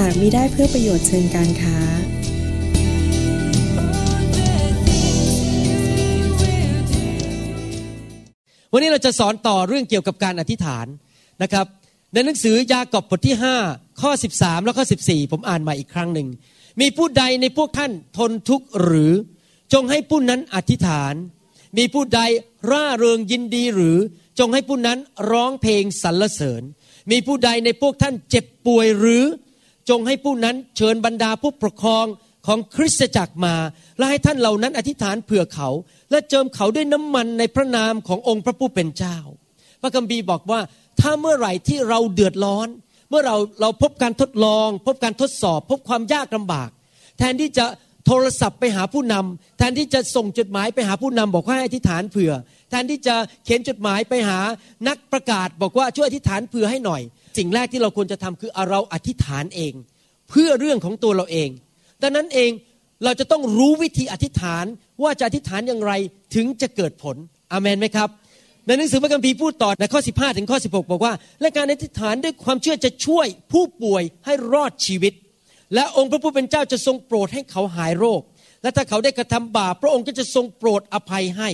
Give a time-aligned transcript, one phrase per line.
[0.00, 1.78] หากมิได้เพื่อประโยชน์เชิงการค้า
[8.72, 10.86] วันนี้เราจะสอนต่อเรื่องเกี่ยวกับการอธิษฐาน
[11.42, 11.66] นะครับ
[12.12, 13.36] ในหนังสือยากอบบทที่
[13.66, 16.28] 5 ข้อ 13 แล้วก็14 ผมอ่านมาอีกครั้งหนึ่ง
[16.80, 19.12] มีผู้ใดในพวกท่านทนทุกข์หรือ
[19.72, 21.14] จงให้ผู้นั้นอธิษฐาน
[21.78, 22.20] มีผู้ใด
[22.70, 23.98] ร่าเริงยินดีหรือ
[24.38, 24.98] จงให้ผู้นั้น
[25.30, 26.62] ร้องเพลงสรรเสริญ
[27.10, 29.24] มีผู้ใดในพวกท่านเจ็บป่วยหรือ
[29.88, 32.06] จงให้ผู้นั้นเชิญบรรดาผู้ปกครอง
[32.46, 33.54] ของคริสตจักรมา
[33.98, 35.68] และให้ท่านเหล่านั้นอธิษฐานเผื่อเขา
[36.10, 39.18] และเจิมเขาด้วยน้ำมันในพระนามขององค์พระผู้เป็นเจ้า
[39.82, 40.60] พระคัมภีร์บอกว่า
[41.00, 42.68] ถ้าเมื่อไหร่ที่เราเดือดร้อน
[43.10, 46.70] เมื่อเราเราพบการทดลอง พบการทดสอบ พบความยากลำบาก
[47.18, 47.66] แทนที่จะ
[48.06, 52.32] โทรศัพท์ไปหาผู้นำแทนที่จะส่งจดหมายไปหาผู้นำบอกว่าให้อธิษฐานเผื่อ
[52.70, 54.40] แทนที่จะเขียนจดหมายไปหา
[54.88, 57.02] นักประกาศบอกว่าช่วยอธิษฐานเผื่อให้หน่อย
[57.38, 59.72] สิ่งแรกที่เราควรจะทำคือเราอธิษฐานเอง
[60.30, 61.48] เพื่อเรื่องของตัวเราเอง
[62.02, 62.50] ดังนั้นเอง
[63.04, 64.64] เราจะต้องรู้วิธีอธิษฐาน
[65.02, 65.92] ว่าจะอธิษฐานอย่างไร
[66.34, 67.16] ถึงจะเกิดผล
[67.52, 68.08] อเมนไหมครับ
[68.66, 75.12] ในหนังสือพระคัมภีร์พูดต่อในข้อ 15 ถึงข้อ 16 บอกว่า และการอธิษฐานด้วยความเชื่อจะช่วยผู้ป่วยให้รอดชีวิต
[75.74, 78.20] และองค์พระผู้เป็นเจ้าจะทรงโปรดให้เขาหายโรค
[78.62, 81.50] และถ้าเขาได้กระทำบาปพระองค์ก็จะทรงโปรดอภัยให้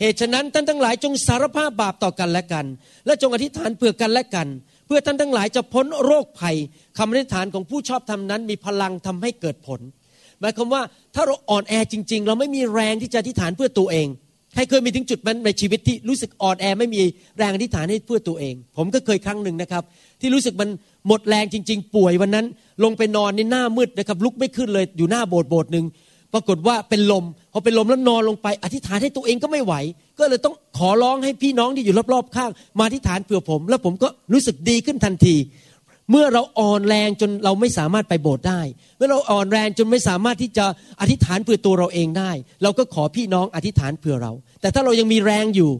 [0.00, 2.66] เหตุฉะนั้นท่านทั้งหลายจงสารภาพบาปต่อกันและกัน
[3.06, 6.56] และจงอธิษฐานเพื่อกันและกันเพื่อท่านทั้งหลายจะพ้นโรคภัย
[6.98, 9.80] คำอธิษฐานของผู้ชอบธรรมนั้น มีพลังทำให้เกิดผล
[10.40, 10.82] หมายความว่า
[11.14, 14.06] ถ้าเราอ่อนแอจริง ๆ เราไม่มีแรงที่จะอธิษฐานเพื่อตัวเอง
[14.54, 17.02] ใครเคยมีถึงจุดนั้นในชีวิตที่รู้สึกอ่อนแอไม่มี
[17.38, 19.82] แรงอธิษฐานให้เพื่อตัวเอง ผมก็เคยครั้งหนึ่งนะครับ
[20.20, 20.68] ที่รู้สึกมัน
[21.06, 22.46] หมดแรงจริง ๆ ป่วยวันนั้น
[22.84, 25.86] ลงไปนอนในหน้ามืดนะครับลุกไม่ขึ้นเลยอยู่หน้าโบสถ์โบสถ์หนึ่ง
[26.32, 29.74] ปรากฏว่าเป็นลม พอเป็นลมแล้วนอนลงไป อธิษฐานให้ตัวเองก็ไม่ไหว
[30.18, 35.36] ก็เลยต้องขอร้องให้พี่น้องที่อยู่รอบๆข้าง มาอธิษฐานเผื่อผม แล้วผมก็รู้สึกดีขึ้นทันที
[36.10, 38.60] เมื่อเราอ่อนแรงจนเราไม่สามารถไปโบสถ์ได้
[38.96, 40.64] เมื่อเราอ่อนแรงจนไม่สามารถที่จะ
[41.00, 42.30] อธิษฐานเผื่อตัวเราเองได้
[42.62, 45.70] เราก็ขอพี่น้องอธิษฐานเผื่อเรา แต่ถ้าเรายังมีแรงอยู่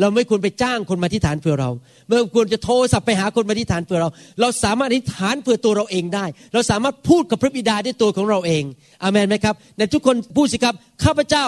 [0.00, 1.70] เราไม่ควรไปจ้างคนมาอธิษฐานเผื่อเรา
[2.08, 4.08] เมื่อควรจะโทรศัพท์ไปหาคนมาอธิษฐานเผื่อเรา
[4.40, 8.64] เราสามารถอธิษฐานเผื่อตัวเราเองได้ เราสามารถพูดกับพระบิดาด้วยตัวของเราเอง
[9.02, 11.46] อามนไหมครับในทุกคนพูดสิครับข้าพเจ้า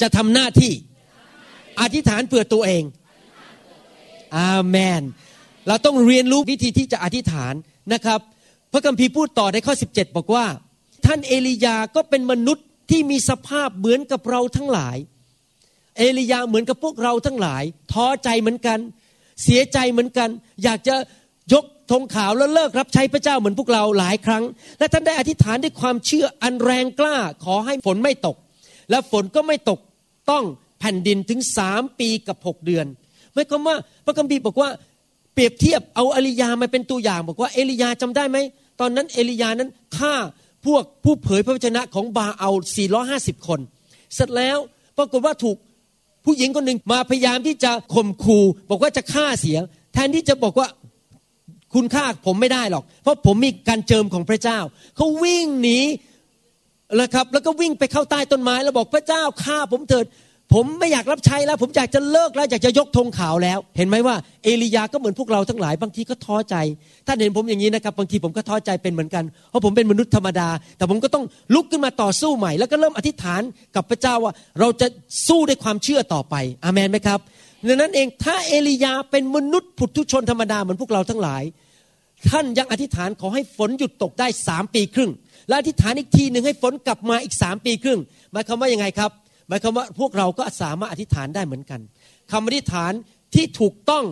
[0.00, 0.72] จะทำหน้าที่
[1.80, 2.82] อธิษฐานเผื่อตัวเอง
[4.38, 5.02] อาเมน
[5.68, 7.54] เราต้องเรียนรู้วิธีที่จะอธิษฐาน
[7.92, 8.20] นะครับ
[8.72, 10.46] พระคัมภีร์พูดต่อในข้อ 17 บอกว่า
[11.06, 14.96] ท่านเอลียาก็เป็นมนุษย์ที่มีสภาพเหมือนกับเราทั้งหลาย
[15.98, 18.78] เอลียาเหมือนกับพวกเราทั้งหลาย ท้อใจเหมือนกัน
[19.42, 20.28] เสียใจเหมือนกัน
[20.64, 20.94] อยากจะ
[21.52, 24.44] ยกธงขาวแล้วเลิกรับใช้พระเจ้าเหมือนพวกเราหลายครั้ง
[24.78, 28.36] และท่านได้อธิษฐานด้วยความเชื่ออันแรงกล้าขอให้ฝนไม่ตก
[28.90, 29.80] และฝนก็ไม่ตก
[30.30, 30.44] ต้อง
[30.80, 32.86] แผ่นดินถึงสามปีกับหกเดือน
[33.32, 34.70] หมายความว่าพระคัมภีร์บอกว่า
[35.34, 38.38] เปรียบเทียบเอาเอลียามาเป็นตัวอย่าง บอกว่าเอลียาจำได้ไหม
[38.80, 40.14] ตอนนั้นเอลียานั้นฆ่า
[40.66, 42.50] พวกผู้เผยพระวจนะของบาเอา
[42.98, 43.60] 450 คน
[44.14, 44.58] เสร็จแล้ว
[44.98, 45.56] ปรากฏว่าถูก
[46.24, 49.58] ผู้หญิงคนหนึ่งมาพยายามที่จะข่มขู่บอกว่าจะฆ่าเสีย
[49.94, 50.68] แทนที่จะบอกว่า
[51.74, 54.58] คุณฆ่าผมไม่ได้หรอก เพราะผมมีการเจิมของพระเจ้า
[54.96, 55.80] เขาวิ่งหนี
[57.00, 60.06] นะครับ แล้วก็วิ่งไปเข้าใต้ต้นไม้แล้วบอกพระเจ้าฆ่าผมเถิด
[60.54, 66.56] ผมไม่อยากรับใช้แล้ว ผมอยากจะเลิกแล้วอยากจะยกธงขาวแล้ว เห็นไหมว่าเอลียาก็เหมือนพวกเราทั้งหลายบางทีก็ท้อใจ
[67.06, 73.42] ท่านเห็นผมอย่างนี้นะครับบางทีผมก็ท้อใจเป็นเหมือนกันเพราะผมเป็นมนุษย์ธรรมดา แต่ผมก็ต้องลุกขึ้นมาต่อสู้ใหม่ แล้วก็เริ่มอธิษฐาน
[73.76, 74.86] กับพระเจ้าว่า เราจะ
[75.28, 76.34] สู้ด้วยความเชื่อต่อไป
[76.64, 77.18] อาเมนไหมครับ
[77.68, 81.42] ดังนั้นเองถ้าเอลียาเป็นมนุษย์ผุดทุชนธรรมดาเหมือนพวกเราทั้งหลาย
[82.30, 85.10] ท่านยังอธิษฐานขอให้ฝนหยุดตกได้สามปีครึ่ง
[85.48, 88.00] และอธิษฐานอีกทีหนึ่งให้ฝนกลับมาอีกสามปีครึ่ง
[88.32, 89.10] หมายความว่ายังไงครับ
[89.48, 91.80] หมายความว่าพวกเราก็สามารถอธิษฐานได้เหมือนกัน
[92.32, 92.92] คำอธิษฐาน
[93.34, 94.04] ที่ถูกต้อง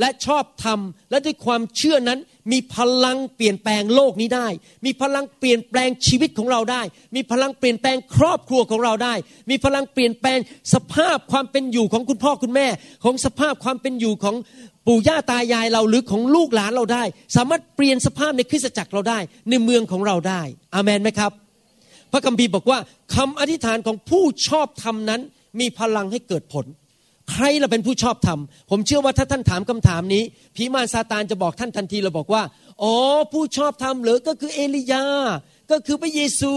[0.00, 0.80] และชอบธรรม
[1.10, 2.18] และด้วยความเชื่อนั้น
[2.52, 4.48] มีพลังเปลี่ยนแปลงโลกนี้ได้
[4.86, 6.82] มีพลังเปลี่ยนแปลงชีวิตของเราได้
[7.16, 9.14] มีพลังเปลี่ยนแปลงครอบครัวของเราได้
[9.50, 10.38] มีพลังเปลี่ยนแปลง
[10.74, 12.66] สภาพความเป็นอยู่ของคุณพ่อคุณแม่
[13.04, 14.36] ของสภาพความเป็นอยู่ของ
[14.86, 17.04] ปู่ย่าตายายเราหรือของลูกหลานเราได้
[17.36, 19.18] สามารถเปลี่ยนสภาพในคริสตจักรเราได้
[19.50, 20.42] ในเมืองของเราได้
[20.74, 21.32] อาเมนไหมครับ
[22.12, 22.78] พระคัมภีร์บอกว่า
[23.14, 25.20] คำอธิษฐานของผู้ชอบธรรมนั้น
[25.60, 26.66] มีพลังให้เกิดผล
[27.32, 28.40] ใครเราเป็นผู้ชอบธรรม
[28.70, 30.22] ผมเชื่อว่าถ้าท่านถามคำถามนี้
[30.56, 32.42] ผีมารซาตานจะบอกท่านทันทีเราบอกว่า
[32.82, 32.94] อ๋อ
[33.32, 35.04] ผู้ชอบธรรมหรือก็คือเอลียา
[35.70, 36.54] ก็คือพระเยซู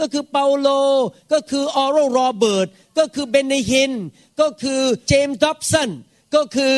[0.00, 0.68] ก็คือเปาโล
[1.32, 2.68] ก็คือออรัลโรเบิร์ต
[2.98, 3.92] ก็คือเบนนีฮินน์
[4.40, 5.90] ก็คือเจมส์ด็อบสัน
[6.34, 6.74] ก็คือ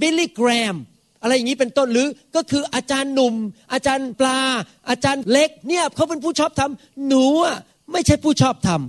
[0.00, 0.76] บิลลี่แกรม
[1.22, 3.34] อะไรอย่างนี้เป็นต้นหรือก็คืออาจารย์หนุ่ม
[3.72, 4.40] อาจารย์ปลา
[4.88, 6.72] อาจารย์เล็กเนี่ยเขาเป็นผู้ชอบธรรม
[7.08, 7.58] หนูอะ
[7.92, 8.80] ไม่ใช่ผู้ชอบธรรม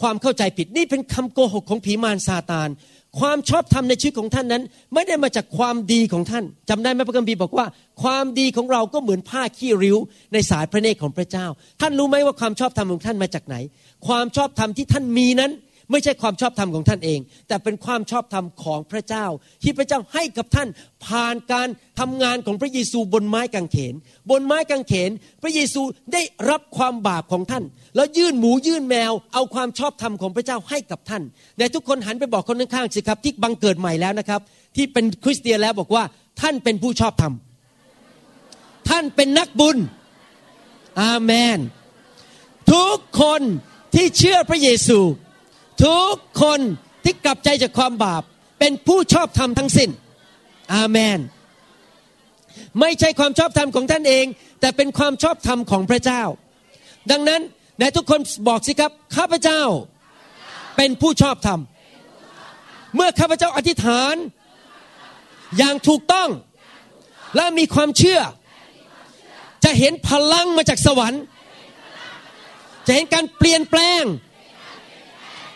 [0.00, 2.68] ความเข้าใจผิดนี่เป็นคำโกหกของผีมารซาตาน
[3.20, 4.62] ความชอบธรรมในชีวิตของท่านนั้น
[4.94, 7.66] ไม่ได้มาจากความดีของท่านจำได้ไหมพระคัมภีร์บอกว่า
[8.02, 9.96] ความดีของเราก็เหมือนผ้าขี้ริ้ว
[10.32, 11.46] ในสายพระเนตรของพระเจ้า
[11.80, 13.56] ท่านรู้ไหมว่าความชอบธรรมของท่านมาจากไหน
[14.06, 15.52] ความชอบธรรมที่ท่านมีนั้น
[15.90, 19.26] ไม่ใช่ความชอบธรรมของท่านเอง แต่เป็นความชอบธรรมของพระเจ้า
[19.62, 20.68] ที่พระเจ้าให้กับท่าน
[21.06, 21.68] ผ่านการ
[22.00, 23.94] ทำงานของพระเยซูบนไม้กางเขน
[24.30, 25.10] บนไม้กางเขน
[25.42, 27.64] พระเยซูได้รับความบาปของท่าน
[27.96, 31.22] แล้วยื่นหมูยื่นแมว เอาความชอบธรรมของพระเจ้าให้กับท่าน
[31.56, 34.40] แต่ทุกคนหันไปบอกคนข้างๆสิครับที่บังเกิดใหม่แล้วนะครับ
[34.76, 36.04] ที่เป็นคริสเตียนแล้วบอกว่า
[36.40, 37.34] ท่านเป็นผู้ชอบธรรม
[38.88, 39.76] ท่านเป็นนักบุญ
[41.00, 41.58] อาเมน
[42.72, 43.42] ทุกคน
[43.94, 44.98] ที่เชื่อพระเยซู
[45.84, 46.60] ทุกคน
[47.04, 48.22] ที่กลับใจจากความบาป
[48.58, 49.90] เป็นผู้ชอบธรรมทั้งสิ้น
[50.74, 51.18] อาเมน
[52.80, 54.26] ไม่ใช่ความชอบธรรมของท่านเอง
[54.60, 56.22] แต่เป็นความชอบธรรมของพระเจ้า
[57.10, 57.40] ดังนั้น
[57.80, 59.62] นทุกคนบอกสิครับ ข้าพเจ้า
[60.76, 61.60] เป็นผู้ชอบธรรม
[62.96, 64.14] เมื่อข้าพเจ้าอธิษฐาน
[65.58, 66.28] อย่างถูกต้อง
[67.36, 68.20] และมีความเชื่อ
[69.64, 71.22] จะเห็นพลังมาจากสวรรค์
[72.86, 74.02] จะเห็นการเปลี่ยนแปลง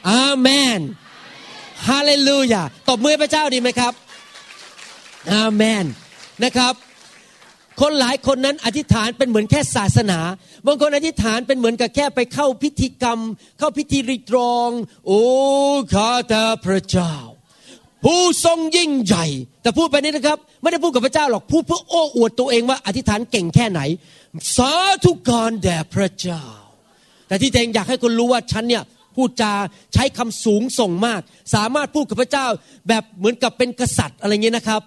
[0.08, 0.48] อาเม
[0.78, 0.80] น
[1.88, 3.92] ฮาเลลูยาตบมือพระเจ้าดีไหมครับ
[5.32, 5.84] อาเมน
[6.44, 6.74] นะครับ
[7.80, 10.18] คนหลายคนนั้นอธิษฐานเป็นเหมือนแค่ศาสนา
[10.66, 13.18] บางคนอธิษฐานเป็นเหมือนกับแค่ไปเข้าพิธีกรรม
[13.58, 14.68] เข้าพิธีรีตรอง
[15.06, 15.22] โอ้
[15.92, 17.14] ข้าแต่พระเจ้า
[18.04, 19.26] ผู้ทรงยิ่งใหญ่
[19.62, 23.80] แต่พูดไปนี้นะครับ ไม่ได้พูดกับพระเจ้าหรอก พูดเพื่อโอ้อวดตัวเองว่าอธิษฐานเก่งแค่ไหน
[24.56, 24.72] สา
[25.04, 26.42] ธุการแด่พระเจ้า
[27.28, 28.82] แต่ที่แท้อยากให้คนรู้ว่าฉันเนี่ย
[29.16, 29.52] พูดจา
[29.94, 31.20] ใช้คำสูงส่งมาก
[31.54, 32.46] สามารถพูดกับพระเจ้า
[32.88, 34.80] แบบเหมือนกับเป็นกษัตริย์อะไรเงี้ยนะครับ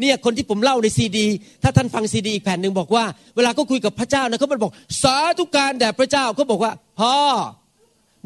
[0.00, 1.26] เนี่ยคนที่ผมเล่าในซีดี
[1.62, 3.04] ถ้าท่านฟังซีดีอีกแผ่นหนึ่งบอกว่า
[3.36, 4.72] เวลาก็คุยกับพระเจ้านะเขาบอก
[5.02, 7.14] สาธุการแด่พระเจ้าเขาบอกว่า พ่อ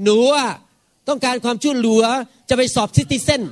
[0.04, 0.18] หนู
[1.08, 2.04] ต้องการความช่วยเหลือ
[2.48, 3.42] จะไปสอบซิติเซน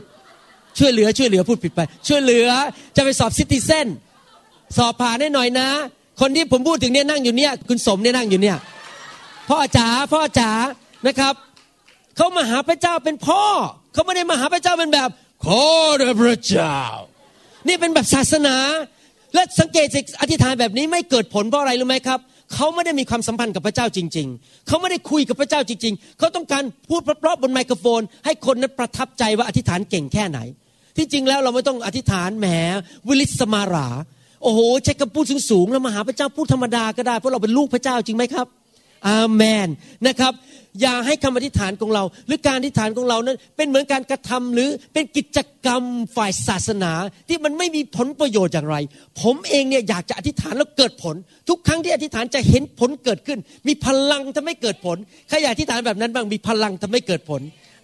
[0.79, 2.49] ช่วยเหลือช่วยเหลือพูดผิดไป ช่วยเหลือ
[2.97, 3.87] จะไปสอบซิติเซน
[4.77, 5.69] สอบผ่านให้หน่อยนะ
[6.21, 8.57] คนที่ผมพูดถึงเนี่ยนั่งอยู่เนี่ยคุณสมเนี่ยนั่งอยู่เนี่ย
[9.49, 10.51] พ่อจ๋าพ่อจ๋า
[11.07, 11.35] นะครับ
[12.21, 13.43] เขามาหาพระเจ้าเป็นพ่อ
[13.93, 15.11] เขาไม่ได้มาหาพระเจ้าเป็นแบบ
[15.45, 15.65] ขอ
[16.23, 16.79] พระเจ้า
[17.69, 18.57] นี่เป็นแบบศาสนา
[19.35, 22.21] และสังเกตสิอธิษฐานแบบนี้ไม่เกิดผลเพราะอะไรรู้ไหมครับ
[22.55, 30.39] เขาไม่ได้มีความสัมพันธ์กับพระเจ้าจริง ๆ เขาไม่ได้คุยกับพระเจ้าจริง ๆ เขาต้องการพูดเพราะๆบนไมโครโฟน ให้คนนั้นประทับใจว่าอธิษฐานเก่งแค่ไหน
[30.97, 32.47] ที่จริงแล้วเราไม่ต้องอธิษฐานแหม
[33.09, 33.89] วิลิสมารา
[34.43, 38.47] โอ้โหใช้คำพูดสูงๆแล้วมาหาพระเจ้าพูดธรรมดาก็ได้เพราะเราเป็นลูกพระเจ้าจริงไหมครับ
[39.09, 39.69] อาเมน
[40.07, 40.33] นะครับ
[40.81, 45.83] อย่าให้คำอธิษฐานของเรา หรือการอธิษฐานของเรานั้น เป็นเหมือนการกระทำหรือเป็นกิจกรรม
[46.17, 46.93] ฝ่ายศาสนา
[47.29, 48.77] ที่มันไม่มีผลประโยชน์อย่างไร
[49.21, 51.17] ผมเองเนี่ยอยากจะอธิษฐานแล้วเกิดผล
[51.49, 53.39] ทุกครั้งที่อธิษฐานจะเห็นผลเกิดขึ้น
[53.69, 54.97] มีพลังทำให้เกิดผล
[55.29, 57.41] ใครอยากอธิษฐานแบบนั้นบ้างมีพลังทำให้เกิดผล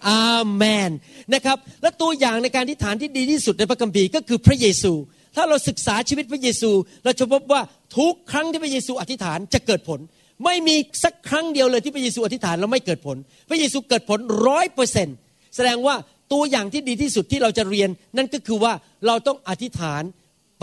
[0.09, 0.91] อาเมน
[1.33, 4.93] นะครับและตัวอย่างในการอธิษฐานที่ดีที่สุดในพระคัมภีร์ก็คือพระเยซู
[5.35, 6.71] ถ้าเราศึกษาชีวิตพระเยซู
[7.03, 7.61] เราจะพบว่า
[7.97, 9.99] ทุกครั้งที่พระเยซูอธิษฐานจะเกิดผล
[10.45, 13.17] ไม่มีสักครั้งเดียวเลยที่พระเยซูอธิษฐานแล้วไม่เกิดผล
[13.49, 15.07] พระเยซูเกิดผลร้อยเปอร์เซ็น
[15.55, 15.95] แสดงว่า
[16.33, 18.73] ตัวอย่างที่ดีที่สุดที่เราจะเรียน นั่นก็คือว่า
[19.07, 20.03] เราต้องอธิษฐาน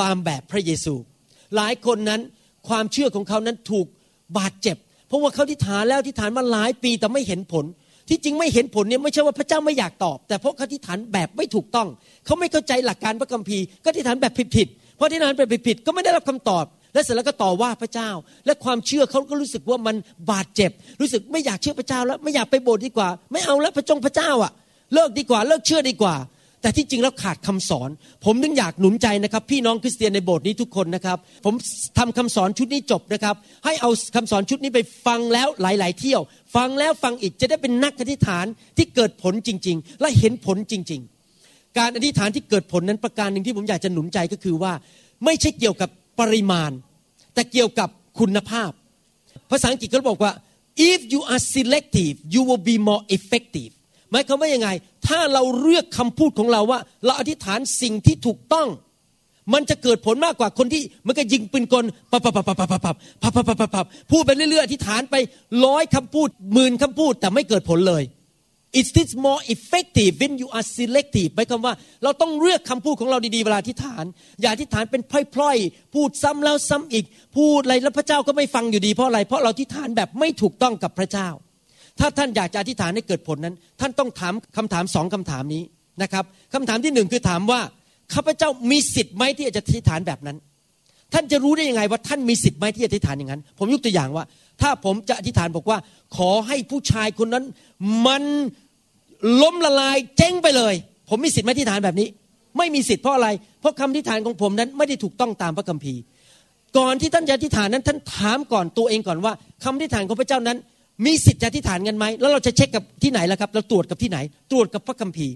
[0.01, 0.95] ตามแบบพระเยซู
[1.57, 2.21] หลายคนนั้น
[2.69, 3.87] ความเชื่อของเขานั้นถูก
[4.39, 4.77] บาดเจ็บ
[5.09, 7.65] เพราะว่าเขาอธิษฐานแล้วอธิษฐานมาหลายปีแต่ไม่เห็นผล
[8.09, 11.89] ที่จริงไม่เห็นผลเนี่ยไม่ใช่ว่าพระเจ้าไม่อยากตอบ แต่เพราะเขาอธิษฐานแบบไม่ถูกต้อง
[12.25, 18.11] เขาไม่เข้าใจหลักการพระคัมภีร์ก็อธิษฐานแบบผิดๆเพราะอธิษฐานแบบผิดๆก็ไม่ได้รับคำตอบ และเสร็จแล้วก็ต่อว่าพระเจ้า
[18.47, 19.97] และความเชื่อเขาก็รู้สึกว่ามัน
[20.31, 20.71] บาดเจ็บ
[21.01, 24.53] รู้สึกไม่อยากเชื่อพระเจ้าแล้วไม่อยากไปโบสถ์ดีกว่า ไม่เอาแล้วพระจงพระเจ้าอะ
[24.95, 26.17] เลิกดีกว่าเลิกเชื่อดีกว่า
[26.65, 27.91] แต่ที่จริงแล้วขาดคำสอน
[28.25, 31.55] ผมนึงอยากหนุนใจนะครับ พี่น้องคริสเตียนในโบสถ์นี้ทุกคนนะครับ ผม
[31.99, 33.35] ทำคำสอนชุดนี้จบนะครับ
[33.65, 36.21] ให้เอาคำสอนชุดนี้ไปฟังแล้วหลาย ๆ เที่ยว
[36.57, 38.47] ฟังแล้วฟังอีกจะได้เป็นนักอธิษฐาน
[38.77, 41.01] ที่เกิดผลจริง ๆ และเห็นผลจริง
[41.41, 44.73] ๆ การอธิษฐานที่เกิดผลนั้นประการหนึ่งที่ผมอยากจะหนุนใจก็คือว่า
[45.25, 45.91] ไม่ใช่เกี่ยวกับ
[46.21, 46.71] ปริมาณ
[47.35, 48.71] แต่เกี่ยวกับคุณภาพ
[49.51, 50.33] ภาษาอังกฤษเขาบอกว่า
[50.91, 53.73] if you are selective you will be more effective
[54.11, 54.69] หมายความว่ายังไง
[55.07, 58.69] ถ้าเราเลือกคำพูดของเราว่า เราอธิษฐานสิ่งที่ถูกต้อง
[59.55, 65.17] มันจะเกิดผลมากกว่าคนที่มันก็ยิงปืนกลปับปับปับปับปับปับปับปับปับปับปับพูดไปเรื่อยๆอธิษฐานไป
[65.67, 68.03] ร้อยคำพูดหมื่นคำพูดแต่ไม่เกิดผลเลย
[68.81, 74.05] is this more effective when you are selective หมายความว่าเราต้องเลือกคำพูดของเราดีๆ เวลาอธิษฐาน
[74.41, 75.03] อย่าอธิษฐานเป็น
[75.35, 77.05] พล่อยๆ พูดซ้ำแล้วซ้ำอีก
[77.37, 81.29] พูดอะไรแล้วพระเจ้าก็ไม่ฟังอยู่ดีเพราะอะไร เพราะเราอธิษฐานแบบไม่ถูกต้องกับพระเจ้า
[81.99, 85.63] ถ้าท่านอยากจะอธิษฐานให้เกิดผลนั้น ท่านต้องถามคำถามสองคำถามนี้
[86.03, 87.61] นะครับคำถามที่หนึ่งคือถามว่า
[88.15, 90.37] ข้าพเจ้ามีสิทธิ์ไหมที่จะอธิษฐานแบบนั้น
[91.13, 94.25] ท่านจะรู้ได้ยังไงว่าท่านมีสิทธิ์ไหมที่จะอธิษฐานอย่างนั้น ผมยกตัวอย่างว่า
[94.63, 95.79] ถ้าผมจะอธิษฐานบอกว่า
[96.17, 97.45] ขอให้ผู้ชายคนนั้น
[98.07, 98.23] มัน
[99.43, 100.75] ล้มละลายเจ๊งไปเลย
[101.09, 102.09] ผมมีสิทธิ์ไมอธิษฐานแบบนี้
[102.59, 103.29] ไม่มีสิทธิ์เพราะอะไร
[103.61, 106.01] เพราะคำอธิษฐานของผมนั้นไม่ได้ถูกต้องตามพระคัมภีร์
[106.79, 109.33] ก่อนที่ท่านจะอธิษฐานนั้นท่านถามก่อนตัวเองก่อนว่า
[109.65, 110.57] คำอธิษฐานของพระเจ้านั้น
[111.07, 114.19] มีสิทธิ์จะอธิษฐานกันไหมแล้วเราจะเช็คกับที่ไหนล่ะครับ เราตรวจกับที่ไหน
[114.51, 115.33] ตรวจกับพระคัมภีร์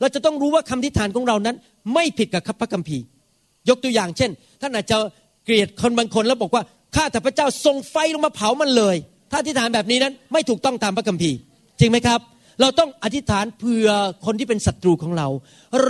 [0.00, 1.56] เราจะต้องรู้ว่าคำอธิษฐานของเรานั้น
[1.94, 3.02] ไม่ผิดกับพระคัมภีร์
[3.68, 4.96] ยกตัวอย่างเช่นท่านอาจจะ
[5.44, 6.62] เกลียดคนบางคนแล้วบอกว่า
[6.94, 8.96] ข้าแต่พระเจ้าส่งไฟลงมาเผามันเลย
[9.30, 11.36] ถ้าอธิษฐานแบบนี้นั้นไม่ถูกต้องตามพระคัมภีร์
[11.80, 12.20] จริงไหมครับ
[12.60, 13.88] เราต้องอธิษฐานเผื่อ
[14.24, 15.28] คนที่เป็นศัตรูของเรา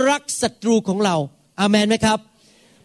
[0.07, 1.15] รักศัตรูของเรา
[1.59, 2.17] อามันไหมครับ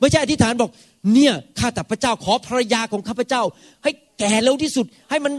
[0.00, 0.70] ไม่ใช่อธิษฐานบอก
[1.12, 3.42] เนี่ยข้าแต่พระเจ้าขอภรรยาของข้าพเจ้า
[3.84, 5.32] ให้แก่เร็วที่สุด ให้มัน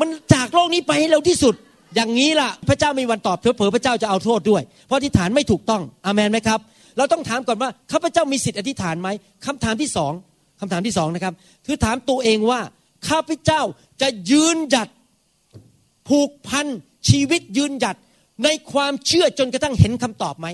[0.00, 1.54] มันจากโลกนี้ไปให้เร็วที่สุด
[1.94, 6.60] อย่างนี้ล่ะ พระเจ้ามีวันตอบเผลอพระเจ้าจะเอาโทษด้วย เพราะอธิษฐานไม่ถูกต้องอามันไหมครับ
[6.96, 9.08] เราต้องถามก่อนว่าข้าพเจ้ามีสิทธิอธิษฐานไหม
[9.46, 10.12] คำถามที่สอง
[10.60, 11.34] คำถามที่สองนะครับ
[11.66, 12.60] คือถามตัวเองว่า
[13.08, 13.62] ข้าพเจ้า
[14.00, 14.88] จะยืนหยัด
[16.08, 16.66] ผูกพัน
[17.08, 17.96] ชีวิตยืนหยัด
[18.44, 20.48] ในความเชื่อจนกระทั่งเห็นคำตอบไหม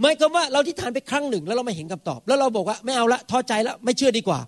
[0.00, 4.40] หมายความว่าเราที่ฐานไปครั้งหนึ่งแล้วเราไม่เห็นคำตอบ แล้วเราบอกว่าไม่เอาละท้อใจแล้วไม่เชื่อดีกว่า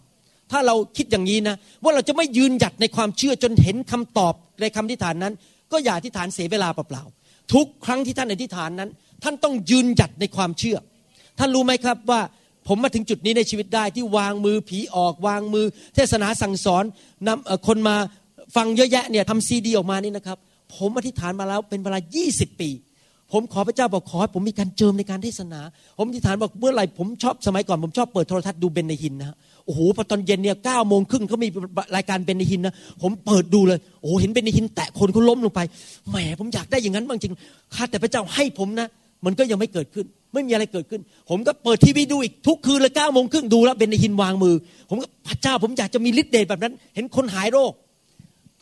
[0.51, 5.35] ถ้าเราคิดอย่างนี้นะ ว่าเราจะไม่ยืนหยัดในความเชื่อจนเห็นคำตอบในคำที่ฐานนั้น
[5.73, 8.91] ก็อย่าที่ฐานเสียเวลาเปล่าๆทุกครั้งที่ท่านอธิษฐานนั้น
[9.23, 10.77] ท่านต้องยืนหยัดในความเชื่อ
[11.39, 12.21] ท่านรู้ไหมครับว่า
[12.69, 16.85] ผมมาถึงจุดนี้ในชีวิตได้ที่วางมือผีออกวางมือ เทศนาสั่งสอน
[17.27, 17.97] นำคนมา
[18.57, 20.39] ฟังเยอะแยะเนี่ยทำซีดีออกมานี่นะครับ
[20.77, 21.99] ผมอธิษฐานมาแล้วเป็นเวลา
[22.31, 22.71] 20 ปี
[23.33, 25.61] ผมขอพระเจ้าบอกขอให้ผมมีการเจิมในการเทศนา
[25.99, 29.37] ผมอธิษฐานบอกเมื่อไหร่ผมชอบสมัยก่อนผมชอบเปิดโทรทัศน์ดูเบนในหินนะ
[29.67, 31.49] โอ้โหพอตอนเย็นเนี่ยเก้าโมงครึ่งเขามี
[31.97, 35.61] รายการเบนในหินนะผมเปิดดูเลยโอ้โหเห็นเบนในหินแตะคนเขาล้มลงไป
[36.11, 37.33] แหมผมอยากได้อย่างนั้นบางจริง
[37.75, 38.89] ข้าแต่พระเจ้าให้ผมนะ
[39.25, 41.01] มันก็ยังไม่เกิดขึ้น ไม่มีอะไรเกิดขึ้น
[41.31, 44.55] ผมก็เปิดทีวีดูอีกทุกคืนเลยเก้าโมงครึ่งดูแล้วเบนในหินวางมือ
[44.91, 47.73] ผมก็พระเจ้าผมอยากจะมีฤทธิ์เดชแบบนั้น เห็นคนหายโรค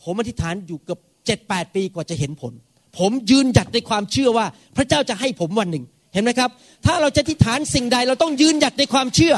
[0.03, 2.53] ผมอธิษฐานอยู่เกือบ เจ็ดแปดปีกว่าจะเห็นผล
[2.97, 4.45] ผมยืนหยัดในความเชื่อว่า
[4.77, 6.49] พระเจ้าจะให้ผมวันหนึ่ง เห็นไหมครับ
[6.85, 9.35] ถ้าเราจะอธิษฐานสิ่งใดเราต้องยืนหยัดในความเชื่อ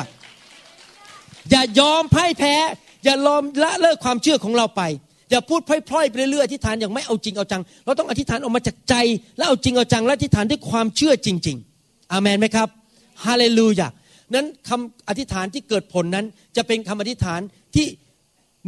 [1.52, 2.56] อย่ายอมพ่ายแพ้
[3.04, 4.82] อย่ายอมละเลิกความเชื่อของเราไป
[5.32, 8.96] อย่าพูดพล่อยๆไปเรื่อยๆอธิษฐานอย่างไม่เอาจริงเอาจัง เราต้องอธิษฐานออกมาจากใจ
[9.38, 12.68] แล้วเอาจริงเอาจัง และอธิษฐานด้วยความเชื่อจริง ๆ อามันไหมครับ
[13.26, 13.88] ฮาเลลูยา
[14.34, 17.40] นั้นคำอธิษฐานที่เกิดผลนั้นจะเป็นคำอธิษฐาน
[17.76, 17.86] ที่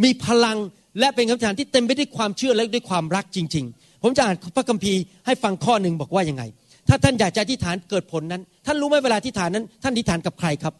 [0.03, 0.57] มีพลัง
[0.99, 6.43] และเป็นคำอธิษฐานที่เต็มไปด้วยความเชื่อและด้วยความรักจริง ๆ ผมจะอ่านพระคัมภีร์ให้ฟังข้อหนึ่งบอกว่ายังไง
[6.89, 10.73] ถ้าท่านอยากจะอธิษฐานเกิดผลนั้น ท่านรู้ไหมเวลาอธิษฐานนั้น ท่านอธิษฐานกับใครครับ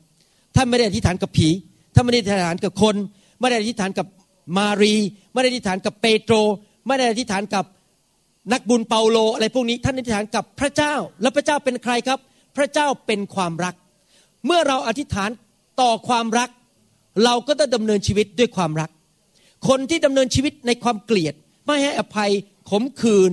[0.56, 1.48] ท่านไม่ได้อธิษฐานกับผี
[1.94, 2.96] ท่านไม่ได้อธิษฐานกับคน
[3.40, 4.08] ไม่ได้อธิษฐานกับ
[4.58, 4.96] มารี
[5.34, 6.36] ไม่ได้อธิษฐานกับเปโตร
[6.88, 7.66] ไม่ได้อธิษฐานกับ
[8.54, 12.20] นักบุญเปาโลอะไรพวกนี้ ท่านอธิษฐานกับพระเจ้า แล้วพระเจ้าเป็นใครครับ
[12.58, 13.76] พระเจ้าเป็นความรัก
[14.46, 15.30] เมื่อเราอธิษฐาน
[15.82, 16.50] ต่อความรัก
[17.26, 18.90] เราก็ต้องดำเนินชีวิตด้วยความรัก
[19.68, 21.34] คนที่ดำเนินชีวิตในความเกลียด
[21.66, 22.32] ไม่ให้อภัย
[22.70, 23.32] ขมขื่น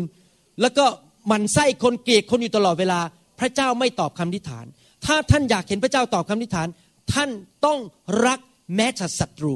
[0.60, 0.84] แล้วก็
[1.30, 3.00] มันไส้คนเกลียดคนอยู่ตลอดเวลา
[3.40, 4.66] พระเจ้าไม่ตอบคำอธิฐาน
[5.06, 6.68] ถ้าท่านอยากเห็นพระเจ้าตอบคำอธิฐาน
[7.12, 7.30] ท่าน
[7.66, 7.78] ต้อง
[8.26, 8.40] รัก
[8.76, 9.52] แม้แต่ศัตรู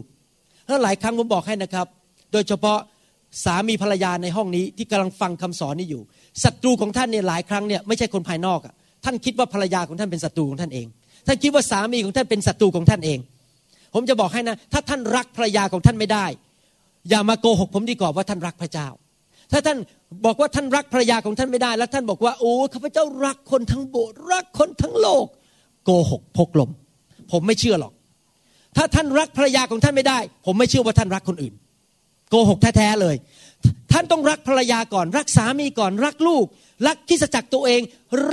[0.66, 1.86] แล้วหลายครั้งผมบอกให้นะครับ
[2.32, 2.78] โดยเฉพาะ
[3.44, 6.02] สามีภรรยาในห้องนี้ที่กำลังฟังคำสอนนี้อยู่
[6.44, 10.86] ศัตรูของท่านเนี่ยหลายครั้งเนี่ยไม่ใช่คนภายนอกอะท่านคิดว่าภรรยาของท่านเป็นศัตรูของท่านเอง
[11.26, 13.18] ท่านคิดว่าสามีของท่านเป็นศัตรูของท่านเอง
[13.94, 16.26] ผมจะบอกให้นะ ถ้าท่านรักภรรยาของท่านไม่ได้
[17.10, 18.88] อย่ามาโกหกผมดีกว่าว่าท่านรักพระเจ้า
[19.52, 19.78] ถ้าท่าน
[20.24, 25.26] บอกว่าท่านรักภรรยาของท่านไม่ได้ แล้วท่านบอกว่าโอ้ข้าพเจ้ารักคนทั้งโบสถ์รักคนทั้งโลก
[25.84, 26.70] โกหกพกลม
[27.32, 27.92] ผมไม่เชื่อหรอก
[28.76, 31.54] ถ้าท่านรักภรรยาของท่านไม่ได้ ผมไม่เชื่อว่าท่านรักคนอื่น
[32.30, 33.16] โกหกแท้ๆเลย
[33.92, 36.44] ท่านต้องรักภรรยาก่อน รักสามีก่อนรักลูก
[36.86, 37.80] รักที่จักตัวเอง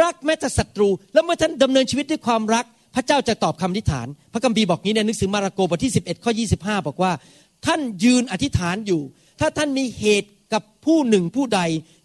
[0.02, 7.12] รักแม้แต่ศัตรู แล้วเมื่อท่านดำเนินชีวิตด้วยความรักพระเจ้าจะตอบคำอธิษฐาน พระคัมภีร์บอกนี้ในหนังสือมาระโกบทที่ 11 ข้อ 25 บอกว่า
[7.66, 9.02] ท่านยืนอธิษฐานอยู่
[9.40, 11.62] ถ้าท่านมีเหตุกับผู้หนึ่งผู้ใด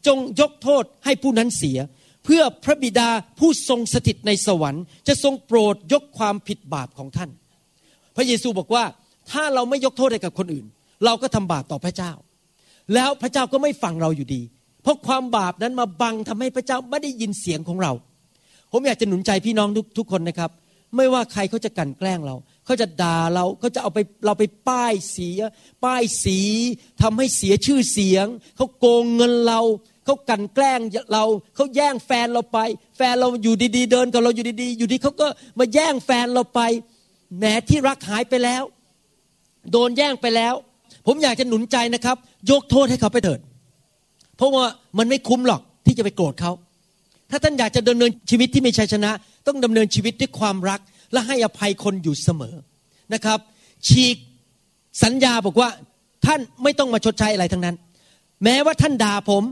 [0.06, 1.78] จงยกโทษให้ผู้นั้นเสีย
[2.25, 3.08] เพื่อพระบิดา
[3.38, 7.30] ผู้ทรงสถิตในสวรรค์ จะทรงโปรดยกความผิดบาปของท่าน
[8.16, 8.84] พระเยซูบอกว่า
[9.30, 10.66] ถ้าเราไม่ยกโทษให้กับคนอื่น
[11.04, 12.12] เราก็ทำบาปต่อพระเจ้า
[12.94, 14.42] แล้วพระเจ้าก็ไม่ฟังเราอยู่ดี
[14.82, 17.92] เพราะความบาปนั้นมาบังทำให้พระเจ้าไม่ได้ยินเสียงของเรา
[18.72, 20.50] ผมอยากจะหนุนใจพี่น้องทุกทุกคนนะครับ
[20.96, 22.34] ไม่ว่าใครเขาจะกันแกล้งเรา
[22.66, 25.38] เขาจะด่าเราเขาจะเอาไปเราไปป้ายเสีย
[25.85, 26.40] ป้ายสี
[27.02, 29.61] ทำให้เสียชื่อเสียง เขาโกงเงินเรา
[30.04, 30.80] เขากันแกล้ง
[31.12, 32.58] เราเขาแย่งแฟนเราไป
[32.96, 35.26] แฟนเราอยู่ดีๆ เดินกับเราอยู่ดีๆ อยู่ดีเขาก็
[35.58, 36.61] มาแย่งแฟนเราไป
[37.38, 38.62] แหมที่รักหายไปแล้ว
[39.73, 40.54] โดนแย่งไปแล้ว
[41.06, 42.16] ผมอยากจะหนุนใจนะครับ
[42.50, 43.40] ยกโทษให้เขาไปเถิด
[44.37, 44.64] เพราะว่า
[44.99, 46.52] มันไม่คุ้มหรอกที่จะไปโกรธเขา
[47.30, 49.11] ถ้าท่านอยากจะดำเนินชีวิตที่มีชัยชนะ
[49.46, 50.80] ต้องดำเนินชีวิตด้วยความรัก
[51.12, 52.54] และให้อภัยคนอยู่เสมอ
[53.14, 53.38] นะครับ
[53.88, 54.16] ฉีก
[55.02, 55.68] สัญญาบอกว่า
[56.26, 57.76] ท่านไม่ต้องมาชดใช้อะไรทั้งนั้น
[58.44, 59.42] แม้ว่าท่านด่าผม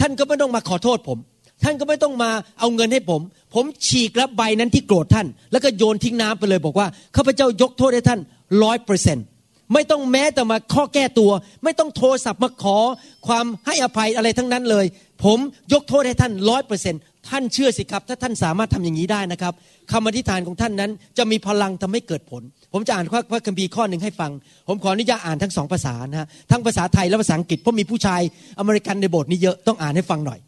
[0.00, 1.18] ท่านก็ไม่ต้องมาขอโทษผม
[1.64, 2.30] ท่านก็ไม่ต้องมา
[2.60, 3.20] เอาเงินให้ผม
[3.54, 8.20] ผมฉีกรับใบนั้นที่โกรธท่าน แล้วก็โยนทิ้งน้ำไปเลยบอกว่าข้าพเจ้ายกโทษให้ท่าน
[8.62, 9.24] ร้อยเปอร์เซ็นต์
[9.72, 11.30] ไม่ต้องแม้แต่มาข้อแก้ตัว
[11.64, 12.78] ไม่ต้องโทรศัพท์มาขอ
[13.26, 14.86] ความให้อภัยอะไรทั้งนั้นเลย
[15.24, 15.38] ผม
[15.72, 19.52] ยกโทษให้ท่านร้อยเปอร์เซ็นต์ ท่านเชื่อสิครับ ถ้าท่านสามารถทำอย่างนี้ได้นะครับ
[19.92, 24.30] คำอธิษฐานของท่านนั้น จะมีพลังทำให้เกิดผล ผมจะอ่านพระคัมภีร์ข้อหนึ่งให้ฟัง
[24.68, 28.20] ผมขออนุญาตอ่านทั้งสองภาษานะฮะทั้งภาษาไทยและภาษาอังกฤษเพราะมีผู้ชาย
[28.58, 30.38] อเมริกันในโบสถ์นี้เยอะต้องอ่านให้ฟังหน่อย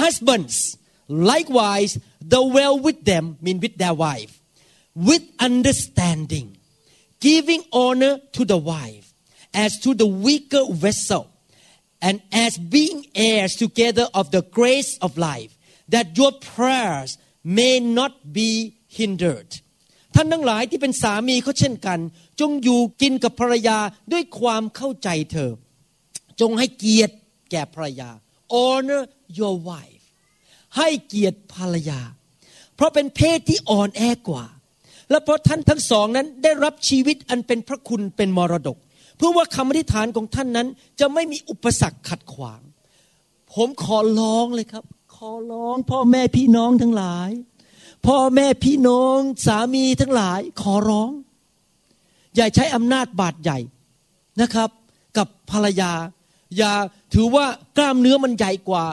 [0.00, 0.56] husbands
[1.32, 1.92] likewise
[2.34, 4.32] the well with them mean with their wife
[5.08, 6.46] with understanding
[7.28, 9.06] giving honor to the wife
[9.64, 11.24] as to the weaker vessel
[12.06, 15.52] and as being heirs together of the grace of life
[15.92, 17.10] that your prayers
[17.58, 18.50] may not be
[18.98, 19.50] hindered
[20.14, 21.98] ท่านทั้งหลายที่เป็นสามีเขาเช่นกัน
[22.40, 23.78] จงอยู่กินกับภรรยา
[24.12, 25.50] ด้วยความเข้าใจเธอ
[26.40, 27.14] จงให้เกียรติ
[27.50, 28.10] แก่ภรรยา
[28.54, 29.02] honor
[29.38, 30.04] your wife
[30.76, 32.00] ให้เกียรติภรรยา
[32.76, 34.46] เพราะเป็นเพศที่อ่อนแอกว่า
[35.10, 38.78] และเพราะท่านทั้งสองนั้นได้รับชีวิตอันเป็นพระคุณเป็นมรดก
[39.16, 40.68] เพื่อว่าคำอธิษฐานของท่านนั้น
[41.00, 42.60] จะไม่มีอุปสรรคขัดขวาง
[43.54, 44.84] ผมขอร้องเลยครับ
[45.30, 47.30] อร้องพ่อแม่พี่น้องทั้งหลาย
[48.06, 51.10] พ่อแม่พี่น้องสามีทั้งหลาย ขอร้อง
[52.36, 53.58] อย่าใช้อำนาจบาดใหญ่
[54.40, 54.70] นะครับ
[55.16, 55.92] กับภรรยา
[56.56, 56.74] อย่า
[57.14, 58.84] ถือว่ากล้ามเนื้อมันใหญ่กว่า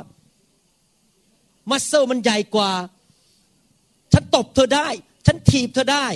[1.69, 2.71] มัสเซลมันใหญ่กว่า
[4.13, 4.88] ฉันตบเธอได้
[5.25, 6.07] ฉันถีบเธอได้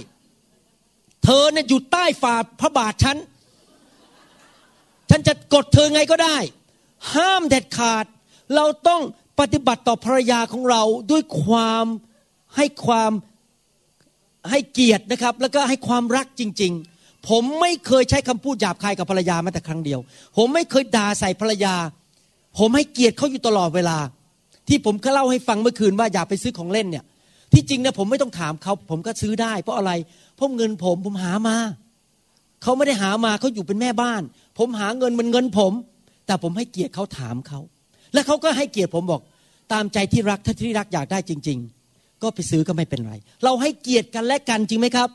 [1.24, 3.18] เธอเนี่ยอยู่ใต้ฝ่าพระบาทฉัน
[5.10, 6.38] ฉันจะกดเธอไงก็ได้
[7.14, 8.06] ห้ามเด็ดขาด
[8.56, 9.02] เราต้อง
[9.40, 11.86] ปฏิบัติต่อภรรยาของเราด้วยความ
[12.56, 13.12] ให้ความ
[14.50, 20.00] ให้เกียรตินะครับ แล้วก็ให้ความรักจริง ๆ ผมไม่เคยใช้คำพูดหยาบคายกับภรรยาแม้แต่ครั้งเดียว
[20.38, 21.76] ผมไม่เคยด่าใส่ภรรยา
[22.58, 23.98] ผมให้เกียรติเขาอยู่ตลอดเวลา
[24.68, 27.04] ที่ผมเคยเล่าให้ฟังเมื่อคืนว่าอยากไปซื้อของเล่นเนี่ย
[27.54, 29.92] ที่จริงนะผมไม่ต้องถามเขาผมก็ซื้อได้ เพราะอะไร
[30.36, 31.58] เพราะเงินผมผมหามา
[32.64, 34.22] เขาไม่ได้หามาเขาอยู่เป็นแม่บ้าน
[34.58, 35.74] ผมหาเงินมันเงินผม
[36.26, 37.60] แต่ผมให้เกียรติเขาถามเขา
[38.14, 39.22] และเขาก็ให้เกียรติผมบอก
[39.74, 41.58] ตามใจที่รักถ้าที่รักอยากได้จริง
[41.90, 45.10] ๆ ก็ไปซื้อก็ไม่เป็นไร เราให้เกียรติกันและกันจริงไหมครับ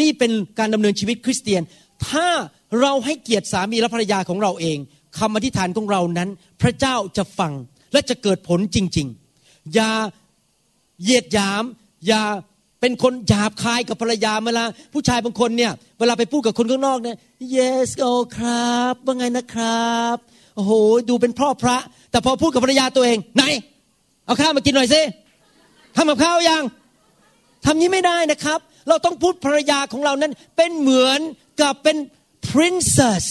[0.00, 1.62] นี่เป็นการดำเนินชีวิตคริสเตียน
[2.08, 2.28] ถ้า
[2.80, 4.78] เราให้เกียรติสามีและภรรยาของเราเอง
[5.18, 6.28] คำอธิษฐานของเรานั้น
[6.62, 7.52] พระเจ้าจะฟัง
[7.92, 9.06] และจะเกิดผลจริง
[9.40, 9.90] ๆ อย่า
[11.02, 11.62] เหยียดหยาม
[12.06, 12.22] อย่า
[12.80, 17.16] เป็นคนหยาบคายกับภรรยาเวลาผู้ชายบางคนเนี่ย เวลาไปพูดกับคนข้างนอกเนี่ย
[17.56, 20.16] yes โอครับ ว่าไงนะครับ
[20.56, 20.72] โอ้โห
[21.08, 21.76] ดูเป็นพ่อพระ
[22.10, 23.42] แต่พอพูดกับภรรยาตัวเอง ไหน
[24.24, 25.02] เอาข้าวมากินหน่อยสิ
[25.96, 26.62] ทำกับข้าวยัง
[27.64, 31.20] ทำนี้ไม่ได้นะครับ เราต้องพูดภรรยาของเรานั้น เป็นเหมือน
[31.60, 31.96] กับเป็น
[32.50, 33.26] princess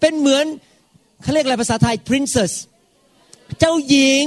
[0.00, 0.44] เป็นเหมือน
[1.22, 2.52] เขาเรียกอะไรภาษาไทย princess
[3.58, 4.24] เจ้าหญิง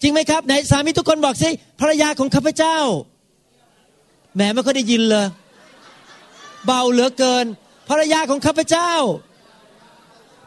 [0.00, 2.78] จริงไหมครับไหนสามีทุกคนบอกสิภรรยาของข้าพเจ้า
[4.34, 5.26] แหมไม่ค่อยได้ยินเลย
[6.66, 7.46] เบาเหลือเกิน
[7.88, 8.92] ภรรยาของข้าพเจ้า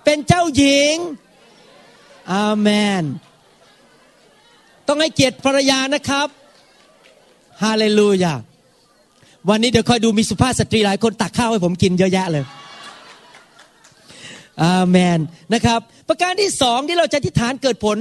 [0.04, 0.96] เป็นเจ้าหญิง
[2.34, 2.68] อาเม
[3.02, 3.04] น
[4.88, 6.28] ต้องให้เกียรติภรรยานะครับ
[7.64, 8.34] ฮาเลลูยา
[9.50, 12.46] วันนี้เดี๋ยวคอยดูมีสุภาพสตรีหลายคนตักข้าวให้ผมกินเยอะแยะเลย
[14.64, 15.20] อาเมน
[15.54, 17.98] นะครับ ประการที่สองที่เราจะอธิษฐานเกิดผล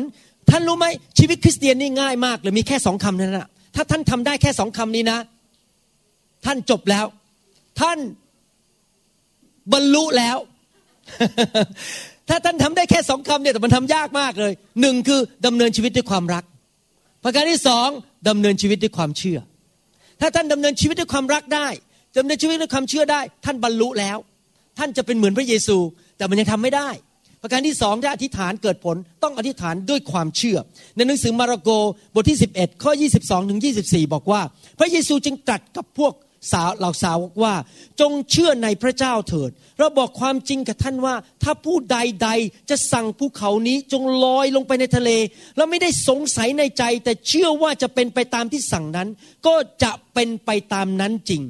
[0.50, 0.86] ท่านรู้ไหม
[1.18, 5.18] ชีวิตคริสเตียนนี่ง่ายมากเลยมีแค่สองคำนั้นนะถ้าท่านทำได้แค่สองคำนี้นะ
[6.44, 7.06] ท่านจบแล้ว
[7.80, 7.98] ท่าน
[9.72, 10.36] บรรลุแล้ว
[12.28, 16.44] ถ้าท่านทำได้แค่สองคำเนี่ยแต่มันทำยากมากเลยหนึ่งคือดำเนินชีวิตด้วยความรัก
[17.24, 17.88] ประการที่สอง
[18.28, 19.38] ดำเนินชีวิตด้วยความเชื่อ
[20.20, 21.68] ถ้าท่านดำเนินชีวิตด้วยความรักได้
[22.18, 24.18] ดำเนินชีวิตด้วยความเชื่อได้ ท่านบรรลุแล้ว
[24.78, 25.78] ท่านจะเป็นเหมือนพระเยซู
[26.16, 26.88] แต่มันยังทำไม่ได้
[27.42, 30.58] ประการที่สองถ้าอธิษฐานเกิดผลต้องอธิษฐานด้วยความเชื่อ
[30.96, 31.70] ในหนังสือมาระโก
[32.14, 34.40] บทที่ 11 ข้อ 22 ถึง 24 บอกว่า
[34.78, 36.12] พระเยซูจึงตรัสกับพวก
[36.52, 37.54] สาวเหล่าสาวกว่า
[38.00, 45.10] จงเชื่อในพระเจ้าเถิด เราบอกความจริงกับท่านว่า ถ้าผู้ใดๆจะสั่งภูเขานี้จงลอยลงไปในทะเล
[45.56, 49.08] แล้วไม่ได้สงสัยในใจ แต่เชื่อว่าจะเป็นไปตามที่สั่งนั้น
[49.46, 51.42] ก็จะเป็นไปตามนั้นจริง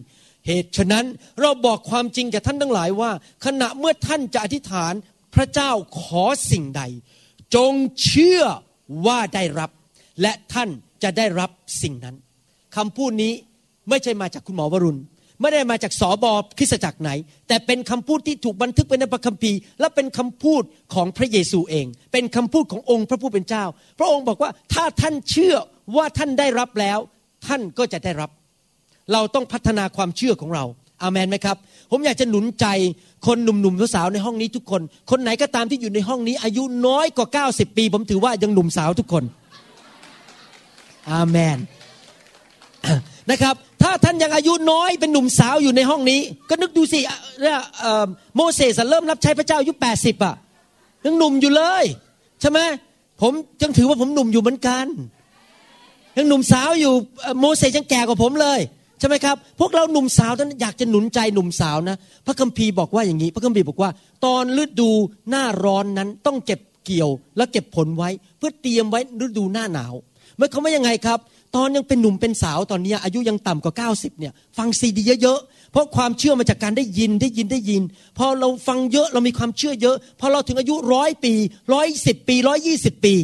[0.46, 1.06] เหตุฉะนั้น
[1.40, 3.10] เราบอกความจริงแก่ท่านทั้งหลายว่า
[3.44, 4.92] ขณะเมื่อท่านจะอธิษฐาน
[5.34, 6.82] พระเจ้าขอสิ่งใด
[7.54, 7.72] จง
[8.04, 8.42] เชื่อ
[9.06, 9.70] ว่าได้รับ
[10.22, 10.68] และท่าน
[11.02, 11.50] จะได้รับ
[11.82, 12.16] สิ่งนั้น
[12.76, 13.32] คำพูดนี้
[13.88, 15.00] ไม่ใช่มาจากคุณหมอวรุณ
[15.40, 17.10] ไม่ได้มาจากสอบอคริสจักรไหน
[17.48, 20.62] แต่เป็นคำพูดที่ถูกบันทึกไว้ในพระคัมภีร์ และเป็นคำพูด
[20.94, 23.64] ของพระเยซูเอง เป็นคำพูดขององค์พระผู้เป็นเจ้า
[23.98, 25.56] พระองค์บอกว่าถ้าท่านเชื่อ
[25.96, 26.98] ว่าท่านได้รับแล้ว
[27.46, 28.30] ท่านก็จะได้รับ
[29.12, 30.64] เราต้องพัฒนาความเชื่อของเรา
[31.02, 31.56] อามันไหมครับ
[31.90, 32.66] ผมอยากจะหนุนใจ
[33.26, 39.24] คนหนุ่มๆสาวในห้องนี้ทุกคน คนไหนก็ตามที่อยู่ในห้องนี้ อายุน้อยกว่า 90 ปี ผมถือว่ายังหนุ่มสาวทุกคน
[41.10, 41.58] อาเมน
[43.30, 47.00] นะครับ ถ้าท่านยังอายุน้อยเป็นหนุ่มสาวอยู่ในห้องนี้ ก็นึกดูสิ
[48.36, 50.34] โมเสสเริ่มรับใช้พระเจ้าอายุ80อะ
[51.04, 51.84] ยังหนุ่มอยู่เลย
[52.40, 52.58] ใช่ไหม
[53.20, 54.86] ผมยังถือว่าผมหนุ่มอยู่เหมือนกัน
[56.16, 56.92] ยังหนุ่มสาวอยู่
[57.40, 58.60] โมเสสยังแก่กว่าผมเลย
[58.98, 63.90] ใช่ไหมครับ พวกเราหนุ่มสาวนั้นอยากจะหนุนใจหนุ่มสาวนะ พระคัมภีร์บอกว่าอย่างนี้ พระคัมภีร์บอกว่า
[64.24, 64.90] ตอนฤดู
[65.30, 69.94] หน้าร้อนนั้นต้องเก็บเกี่ยว และเก็บผลไว้ เพื่อเตรียมไว้ฤดูหน้าหนาว
[70.36, 71.18] เมื่อเขาไม่ยังไงครับ
[71.56, 77.82] ตอนยังเป็นหนุ่มเป็นสาวตอนนี้อายุยังต่ำกว่า 90เนี่ยฟังซีดีเยอะๆเพราะความเชื่อมาจากการได้ยินได้ยินได้ยิน
[78.18, 81.32] พอเราฟังเยอะเรามีความเชื่อเยอะ พอเราถึงอายุร้อยปี
[81.74, 83.14] ร้อยสิบปีร้อยยี่สิบปี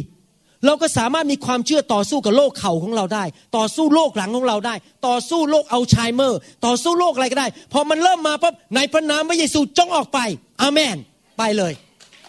[0.65, 3.23] เราก็สามารถมีความเชื่อต่อสู้กับโรคเข่าของเราได้
[3.57, 4.75] ต่อสู้โรคหลังของเราได้
[5.07, 10.19] ต่อสู้โรคอัลไซเมอร์ ต่อสู้โรคอะไรก็ได้ พอมันเริ่มมาปั๊บในพระนามพระเยซูจงออกไป
[10.61, 10.97] อาเมน
[11.37, 11.73] ไปเลย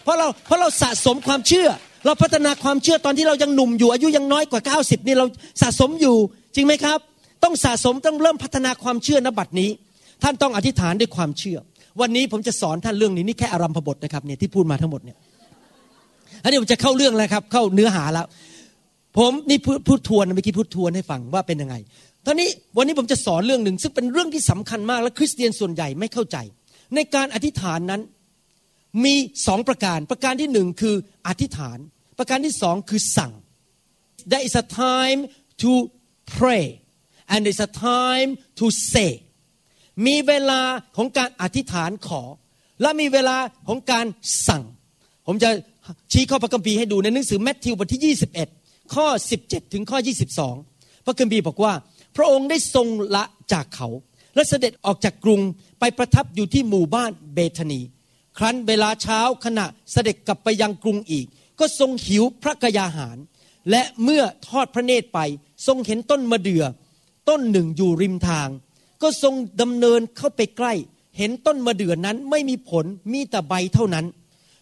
[0.03, 1.69] เพราะเราเพราะเราสะสมความเชื่อ
[2.05, 5.25] เราพัฒนาความเชื่อตอนที่เรายังหนุ่มอยู่อายุยังน้อยกว่า 90 นี่เรา
[5.61, 6.15] สะสมอยู่
[6.55, 6.99] จริงไหมครับ
[7.43, 9.69] ต้องสะสมต้องเริ่มพัฒนาความเชื่อนบัดนี้
[10.23, 11.57] ท่านต้องอธิษฐานด้วยความเชื่อ
[12.01, 15.17] วันนี้ผมจะสอนท่านเรื่องนี้นี่แค่อารัมพบทนะครับเนี่ยที่พูดมาทั้งหมดเนี่ย
[16.43, 18.25] อันนี้ผมจะเข้าเรื่องแล้วครับ เข้าเนื้อหาแล้ว
[19.17, 19.57] ผมนี่
[19.87, 21.75] พูดทวนเมื่อกี้พูดทวนให้ฟังว่าเป็นยังไง
[22.25, 26.37] ตอนนี้วันนี้ผมจะสอนเรื่องหนึ่งซึ่งเป็นเรื่องที่สำคัญมากและคริสเตียนส่วนใหญ่ไม่เข้าใจ
[26.95, 28.01] ในการอธิษฐานนั้น
[29.03, 29.15] มี
[29.47, 30.95] สองประการ ประการที่หนึ่งคือ
[31.27, 31.77] อธิษฐาน
[32.17, 33.33] ประการที่สองคือสั่ง
[34.29, 35.19] there is a time
[35.61, 35.71] to
[36.35, 36.65] pray
[37.31, 39.11] and there is a time to say
[40.07, 40.61] มีเวลา
[40.95, 42.21] ของการอธิษฐานขอ
[42.81, 44.05] และมีเวลาของการ
[44.47, 44.63] สั่ง
[45.27, 45.49] ผมจะ
[46.11, 48.17] ชี้ข้อพระคัมภีร์ให้ดูในหนังสือแมทธิวบทที่
[48.51, 49.07] 21 ข้อ
[49.41, 49.99] 17 ถึงข้อ
[50.51, 51.73] 22 พระคัมภีร์บอกว่า
[52.15, 53.23] พระองค์ได้ทรงละ
[53.53, 53.87] จากเขา
[54.35, 55.41] และเสด็จออกจากกรุง
[55.79, 57.81] ไปประทับอยู่ที่หมู่บ้านเบธานี
[58.37, 61.25] ครั้นเวลาเช้าขณะเสด็จกลับไปยังกรุงอีก
[61.59, 63.17] ก็ทรงหิวพระกยาหาร
[63.69, 65.19] และเมื่อทอดพระเนตรไป
[65.67, 66.63] ทรงเห็นต้นมะเดื่อ
[67.29, 68.49] ต้นหนึ่งอยู่ริมทาง
[69.01, 70.73] ก็ทรงดำเนินเข้าไปใกล้
[71.17, 74.05] เห็นต้นมะเดื่อนั้นไม่มีผลมีแต่ใบเท่านั้น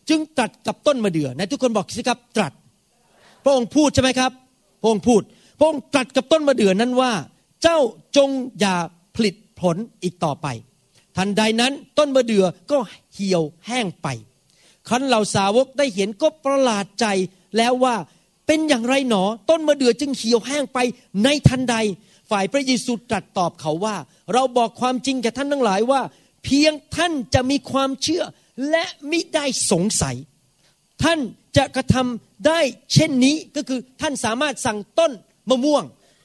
[0.10, 2.54] จึงตรัสกับต้นมะเดื่อนะทุกคนบอกสิครับตรัส
[3.44, 4.32] พระองค์พูดใช่ไหมครับ
[4.82, 5.22] พระองค์พูด
[5.60, 7.12] พระองค์ตรัสกับต้นมะเดื่อนั้นว่า
[7.64, 7.78] เจ้า
[8.18, 8.76] จงอย่า
[9.16, 10.48] ผลิตผลอีกต่อไป
[11.18, 12.78] ทันใดนั้นต้นมะเดื่อก็
[13.14, 14.08] เหี่ยวแห้งไป
[14.88, 17.06] ครั้นเหล่าสาวกได้เห็นก็ประหลาดใจ
[17.58, 17.96] แล้วว่า
[18.48, 20.80] เป็นอย่างไรหนอ ต้นมะเดื่อจึงเหี่ยวแห้งไป
[21.24, 21.76] ในทันใด
[22.30, 23.96] ฝ่ายพระเยซูตรัสตอบเขาว่า
[24.34, 26.02] เราบอกความจริงแก่ท่านทั้งหลายว่า
[26.44, 28.24] เพียงท่านจะมีความเชื่อ
[28.70, 30.16] และมิได้สงสัย
[31.04, 31.20] ท่าน
[31.58, 32.60] จะกระทำได้
[32.94, 35.12] เช่นนี้ก็คือท่านสามารถสั่งต้น
[35.50, 35.84] มะม่วง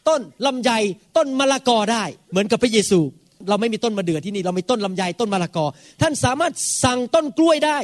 [0.08, 0.70] ต้นลำไย
[1.16, 3.00] ต้นมะละกอได้ เหมือนกับพระเยซู
[3.48, 5.66] เราไม่มีต้นมะเดื่อที่นี่เรามีต้นลำไยต้นมะละกอ
[6.00, 6.52] ท่านสามารถ
[6.84, 7.78] สั่งต้นกล้วยได้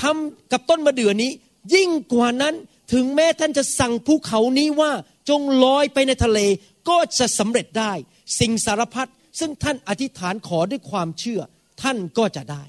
[0.00, 1.30] ทำกับต้นมะเดื่อนี้
[1.74, 2.54] ยิ่งกว่านั้น
[2.92, 4.90] ถึงแม้ท่านจะสั่งภูเขานี้ว่า
[5.28, 6.38] จงลอยไปในทะเล
[6.88, 7.92] ก็จะสำเร็จได้
[8.40, 11.40] สิ่งสารพัดซึ่งท่านอธิษฐานขอด้วยความเชื่อ
[11.82, 12.62] ท่านก็จะได้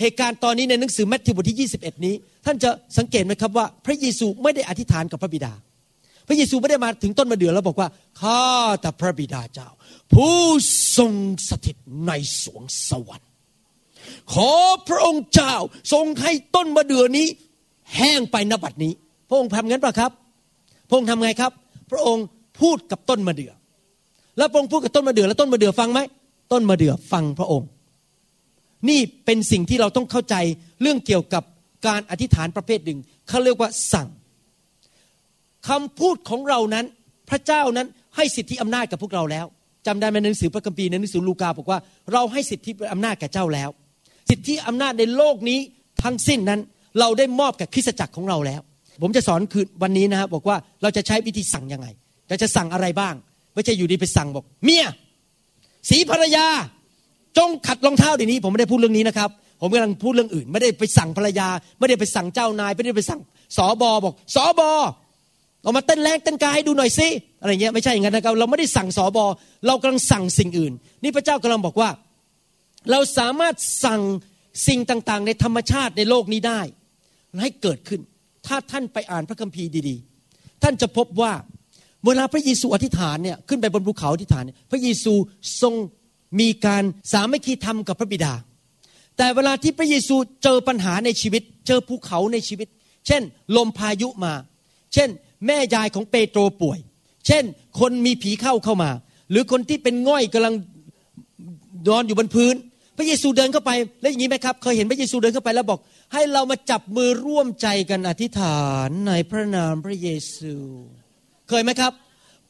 [0.00, 2.14] เหตุการณ์ตอนนี้ในหนังสือแมทธิวบทที่ 21 นี้
[2.46, 5.52] ท่านจะสังเกตไหมครับว่า พระเยซูไม่ได้อธิษฐานกับพระบิดา
[6.28, 7.88] พระเยซูไม่ได้มาถึงต้นมะเดื่อแล้วบอกว่า
[8.20, 8.42] ข้า
[8.80, 9.68] แต่พระบิดาเจ้า
[10.14, 10.38] ผู้
[10.96, 11.12] ทรง
[11.48, 12.12] สถิตใน
[12.42, 13.28] สวงสวรรค์
[14.32, 14.52] ขอ
[14.88, 15.54] พระองค์เจ้า
[15.92, 17.26] ทรงให้ต้นมะเดื่อนี้
[17.96, 18.92] แห้งไปนบัดนี้
[19.28, 20.10] พระองค์ทำงั้นปะครับ
[20.88, 21.52] พระองค์ทำไงครับ
[21.90, 22.24] พระองค์
[22.60, 23.52] พูดกับต้นมะเดื่อ
[24.38, 26.00] แล้วพระองค์พูดกับต้นมะเดื่อแล้วต้นมะเดื่อฟังไหม
[26.52, 27.68] ต้นมะเดื่อฟังพระองค์
[28.88, 30.36] นี่เป็นสิ่งที่เราต้องเข้าใจ
[30.82, 31.42] เรื่องเกี่ยวกับ
[31.86, 34.08] การอธิษฐานประเภทหนึ่งเขาเรียกว่าสั่ง
[35.68, 36.86] คำพูดของเรานั้น
[37.30, 39.46] พระเจ้านั้นให้สิทธิอำนาจกับพวกเราแล้ว
[39.86, 41.78] จำได้ไหมในหนังสือพระคัมภีร์ในหนังสือลูกาบอกว่า
[42.12, 43.70] เราให้สิทธิอำนาจแก่เจ้าแล้ว
[44.30, 45.58] สิทธิอำนาจในโลกนี้
[46.02, 46.60] ทั้งสิ้นนั้น
[47.00, 48.60] เราได้มอบกับคริสตจักรของเราแล้ว
[49.02, 51.86] ผมจะสอนคืนวันนี้นะครับบอกว่าเราจะใช้วิธีสั่งยังไง
[52.28, 53.14] เราจะสั่งอะไรบ้าง
[53.54, 54.86] ไม่ใช่อยู่ดีไปสั่งบอก เมีย
[55.90, 56.46] สีภรรยา
[57.38, 63.20] จงขัดรองเท้าเดี๋ยวนี้ ผมไม่ได้พูดเรื่องนี้นะครับผมกำลังพูดเรื่องอื่น ไม่ได้ไปสั่งภรรยา ไม่ได้ไปสั่งเจ้านาย ไม่ได้ไปสั่ง
[63.56, 64.70] สอบอบอกสอบอ
[65.62, 67.08] เอามาเต้นแรงเต้นกายดูหน่อยสิ
[67.40, 69.24] อะไรเงี้ยไม่ใช่อย่างนั้นนะครับเราไม่ได้สั่งสอบอ
[69.66, 71.90] เรากำลังสั่งสิ่งอื่น นี่พระเจ้ากำลังบอกว่า
[72.90, 74.00] เราสามารถสั่ง
[74.66, 76.60] สิ่งต่างๆ ในธรรมชาติในโลกนี้ได้
[77.42, 78.00] ให้เกิดขึ้น
[78.46, 81.32] ถ้าท่านไปอ่านพระคัมภีร์ดีๆ ท่านจะพบว่า
[82.06, 85.12] เวลาพระเยซูอธิษฐานเนี่ยขึ้นไปบนภูเขาอธิษฐาน พระเยซู
[85.62, 85.74] ทรง
[86.40, 88.32] มีการสามัคคีธรรมกับพระบิดา
[89.16, 92.68] แต่เวลาที่พระเยซูเจอปัญหาในชีวิต เจอภูเขาในชีวิต
[93.06, 93.22] เช่น
[93.56, 94.32] ลมพายุมา
[94.94, 95.08] เช่น
[95.46, 96.78] แม่ยายของเปโตรป่วย
[97.26, 97.44] เช่น
[97.80, 98.90] คนมีผีเข้าเข้ามา
[99.30, 100.54] หรือคนที่เป็นง่อยกำลัง
[101.88, 102.54] นอนอยู่บนพื้น
[102.98, 103.70] พระเยซูเดินเข้าไป
[104.00, 105.80] แล้วอย่างนี้ไหมครับ เคยเห็นพระเยซูเดินเข้าไปแล้วบอก
[106.12, 110.54] ให้เรามาจับมือร่วมใจกันอธิษฐานในพระนามพระเยซู
[111.48, 111.92] เคยไหมครับ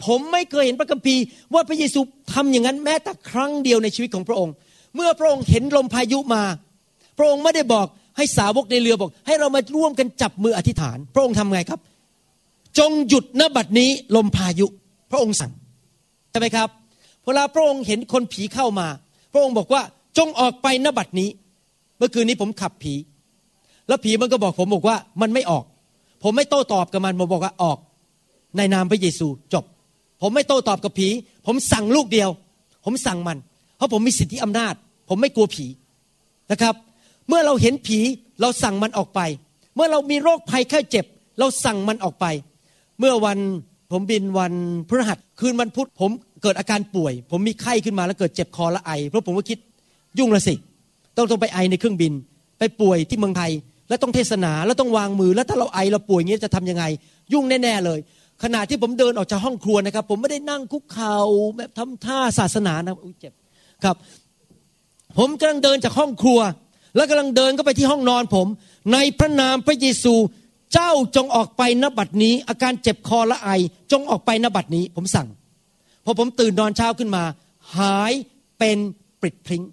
[0.06, 1.22] ผมไม่เคยเห็นพระคัมภีร์
[1.54, 2.00] ว่าพระเยซู
[2.32, 4.54] ทำอย่างนั้นแม้แต่ครั้งเดียวในชีวิตของพระองค์
[4.96, 6.42] เมื่อพระองค์เห็นลมพายุมา
[7.18, 11.80] พระองค์ไม่ได้บอกให้สาวกในเรือบอก ให้เรามาร่วมกันจับมืออธิษฐาน พระองค์ทำไงครับ
[12.78, 14.66] จงหยุดณบัดนี้ลมพายุ
[15.10, 15.52] พระองค์สั่ง
[16.30, 16.68] ใช่ไหมครับ
[17.24, 18.86] เวลาพระองค์เห็นคนผีเข้ามา
[19.32, 19.82] พระองค์บอกว่า
[20.18, 21.28] จงออกไปณบัดนี้
[21.98, 22.94] เมื่อคืนนี้ผมขับผี
[23.88, 25.64] แล้วผีมันก็บอกผมบอกว่ามันไม่ออก
[26.22, 27.78] ผมไม่โต้ตอบกับมันผมบอกว่าออก
[28.56, 29.64] ในนามพระเยซูจบ
[30.22, 31.08] ผมไม่โต้ตอบกับผี
[31.46, 32.30] ผมสั่งลูกเดียว
[32.84, 33.38] ผมสั่งมัน
[33.76, 34.74] เพราะผมมีสิทธิอำนาจ
[35.08, 35.66] ผมไม่กลัวผี
[36.50, 36.74] นะครับ
[37.28, 37.98] เมื่อเราเห็นผี
[38.40, 39.20] เราสั่งมันออกไป
[39.74, 41.04] เมื่อเรามีโรคภัยแค่เจ็บ
[41.38, 42.26] เราสั่งมันออกไป
[42.98, 43.38] เมื่อวัน
[43.92, 44.52] ผมบินวัน
[44.88, 46.10] พฤหัสคืนวันพุธผม
[46.42, 49.58] เกิดอาการป่วย ผมมีไข้ขึ้นมาแล้วเกิดเจ็บคอและไอ เพราะผมก็คิด
[50.18, 50.54] ยุ่งละสิ
[51.16, 52.12] ต้องต้องไปไอในเครื่องบิน
[52.58, 53.50] ไปป่วยที่เมืองไทย
[53.88, 56.84] แล้วต้องเทศนาแล้วต้องวางมือ แล้วถ้าเราไอเราป่วยอย่างนี้จะทํำยังไง
[57.32, 57.98] ยุ่งแน่ ๆ เลย
[58.42, 61.16] ขณะที่ผมเดินออกจากห้องครัวนะครับ ผมไม่ได้นั่งคุกเข่า
[61.56, 63.32] แบบทำท่าศาสนานะอุ้ยเจ็บ
[63.84, 63.96] ครับ
[65.18, 66.40] ผมกำลังเดินจากห้องครัว
[66.96, 68.46] แล้วกำลังเดินก็ไปที่ห้องนอนผม
[68.92, 70.14] ในพระนามพระเยซู
[70.72, 73.50] เจ้าจงออกไปนบัดนี้ อาการเจ็บคอและไอ
[73.92, 75.28] จงออกไปนบัดนี้ ผมสั่ง
[76.04, 77.22] พอผมตื่นนอนเช้าขึ้นมา
[77.78, 78.12] หาย
[78.58, 78.78] เป็น
[79.20, 79.64] ปริดพริ้ง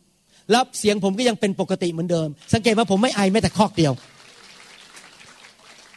[0.52, 3.94] แล้วเสียงผมก็ยังเป็นปกติเหมือนเดิม สังเกตว่าผมไม่ไอแม้แต่คอกเดียว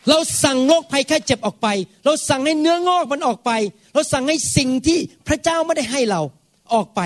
[0.08, 1.68] เราสั่งโรคภัยแค่เจ็บออกไป
[2.04, 3.50] เราสั่งให้เนื้องอกมันออกไป
[3.94, 6.20] เราสั่งให้สิ่งที่พระเจ้าไม่ได้ให้เรา
[6.74, 7.00] ออกไป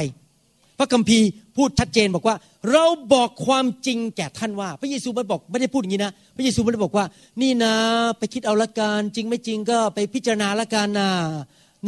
[0.78, 2.36] พระคัมภีร์ พูดชัดเจนบอกว่า
[2.72, 2.84] เรา
[3.14, 7.04] บอกความจริงแก่ท่านว่า พระเยซูไม่บอกไม่ได้พูดอย่างนี้นะพระเยซูไม่ได้บอกว่า
[7.42, 7.74] นี่นะ
[8.18, 11.10] ไปคิดเอาละกันจริงไม่จริงก็ไปพิจารณาละกันนะ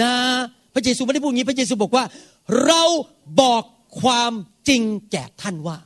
[0.02, 0.12] นะ
[0.74, 2.04] พระเยซูไม่ได้พูดอย่างนี้ พระเยซูบอกว่า
[2.64, 2.82] เรา
[3.40, 3.62] บอก
[4.02, 4.32] ความ
[4.68, 5.78] จริงแก่ท่านว่า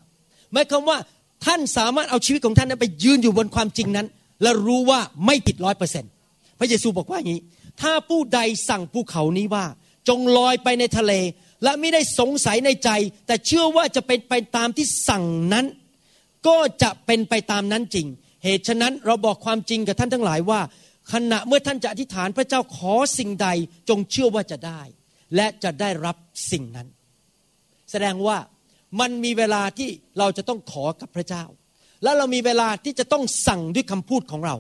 [0.53, 0.99] หมายความว่า
[1.45, 4.07] ท่านสามารถเอาชีวิตของท่านนั้นไปยืนอยู่บนความจริงนั้น
[4.43, 6.11] และรู้ว่าไม่ผิดร้อยเปอร์เซ็นต์
[6.59, 7.43] พระเยซูบอกว่าอย่างนี้
[7.81, 9.65] ถ้าผู้ใดสั่งภูเขานี้ว่า
[10.09, 11.13] จงลอยไปในทะเล
[11.63, 12.91] และไม่ได้สงสัยในใจ
[13.27, 15.67] แต่เชื่อว่าจะเป็นไปตามที่สั่งนั้น
[16.47, 18.07] ก็จะเป็นไปตามนั้นจริง
[18.45, 20.61] เหตุฉะนั้นเราบอกความจริงกับท่านทั้งหลายว่า
[21.13, 23.49] ขณะเมื่อท่านจะอธิษฐานพระเจ้าขอสิ่งใด
[23.89, 24.83] จงเชื่อว่าจะได้
[25.35, 26.17] และจะได้รับ
[26.51, 26.89] สิ่งนั้น
[27.91, 28.39] แสดงว่า
[29.01, 31.45] มันมีเวลาที่เราจะต้องขอกับพระเจ้า
[32.03, 34.57] แล้วเรามีเวลาที่จะต้องสั่งด้วยคำพูดของเรา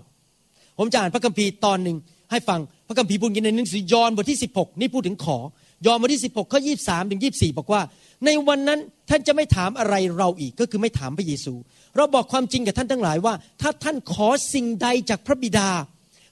[0.79, 1.97] ผมจะอ่านพระคัมภีร์ตอนหนึ่ง
[2.31, 5.39] ให้ฟังพระคัมภีร์พูดในหนังสือยอห์นบทที่ 16 นี่พูดถึงขอ
[5.87, 7.83] ยอห์นบทที่ 16 ข้อ 23 ถึง 24 บอกว่า
[8.25, 11.55] ในวันนั้นท่านจะไม่ถามอะไรเราอีกก็คือไม่ถามพระเยซู
[11.97, 15.71] เราบอกความจริงกับท่านทั้งหลายว่า ถ้าท่านขอสิ่งใดจากพระบิดา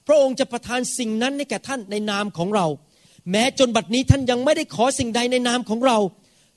[0.07, 2.67] พระองค์จะประทานสิ่งนั้นให้แก่ท่านในนามของเรา
[3.31, 5.97] แม้จนบัดนี้ท่านยังไม่ได้ขอสิ่งใดในนามของเรา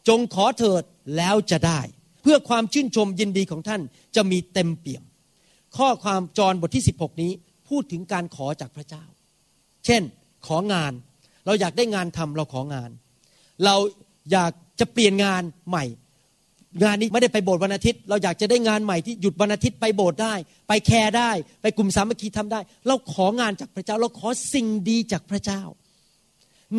[0.09, 0.83] จงขอเถิด
[1.17, 1.81] แล้วจะได้
[2.23, 3.81] เพื่อความชื่นชมยินดีของท่าน
[4.17, 5.05] จะมีเต็มเปี่ยม
[5.77, 7.33] ข้อความจรบทที่ 16 นี้
[7.69, 9.05] พูดถึงการขอจากพระเจ้า
[9.87, 10.03] เช่น
[10.47, 10.93] ของาน
[11.47, 12.91] เราอยากได้งานทำเราของาน
[13.65, 13.77] เรา
[14.33, 15.85] อยากจะเปลี่ยนงานใหม่
[16.83, 20.35] งานนี้ไม่ได้ไปโบสถ์วันอาทิตย์ เราอยากจะได้งานใหม่ที่หยุดวันอาทิตย์ไปโบสถ์ได้
[20.69, 21.31] ไปแคร์ได้
[21.63, 25.63] ไปกลุ่มสามัคคีทำได้ เราของานจากพระเจ้า เราขอสิ่งดีจากพระเจ้า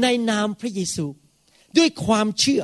[0.02, 1.06] ในนามพระเยซู
[1.78, 2.64] ด้วยความเชื่อ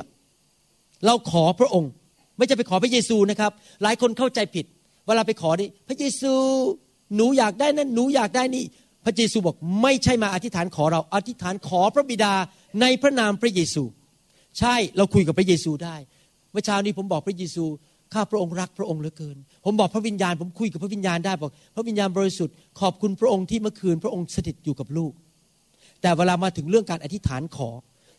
[1.06, 1.90] เราขอพระองค์
[2.36, 4.66] ไม่จะไปขอพระเยซูนะครับ หลายคนเข้าใจผิด
[5.06, 6.32] เวลาไปขอนี่พระเยซู
[7.16, 8.64] หนูอยากได้นั่นหนูอยากได้นี่
[9.08, 12.32] ระเยซูบอกไม่ใช่มาอธิษฐานขอเราอธิษฐานขอพระบิดา
[12.80, 13.82] ในพระนามพระเยซู
[14.58, 15.96] ใช่เราคุยกับพระเยซูได้
[16.52, 17.64] เมื่อเช้านี้ผมบอกพระเยซู
[18.14, 25.12] ข้าพระองค์รักพระองค์เหลือเกิน ผมบอกพระวิญญาณ ผมคุยกับพระวิญญาณได้บอก พระวิญญาณบริสุทธิ์ขอบคุณพระองค์ที่เมื่อคืนพระองค์สถิตอยู่กับลูก
[26.02, 27.68] แต่เวลามาถึงเรื่องการอธิษฐานขอ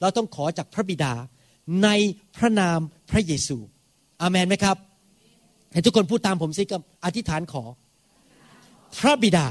[0.01, 1.13] เราต้องขอจากพระบิดา
[1.83, 1.89] ใน
[2.37, 2.79] พระนาม
[3.11, 3.57] พระเยซู
[4.21, 4.77] อาเมนไหมครับ
[5.73, 7.63] ให้ทุกคนพูดตามผมสิกับอธิษฐานขอ
[8.99, 9.45] พระบิดา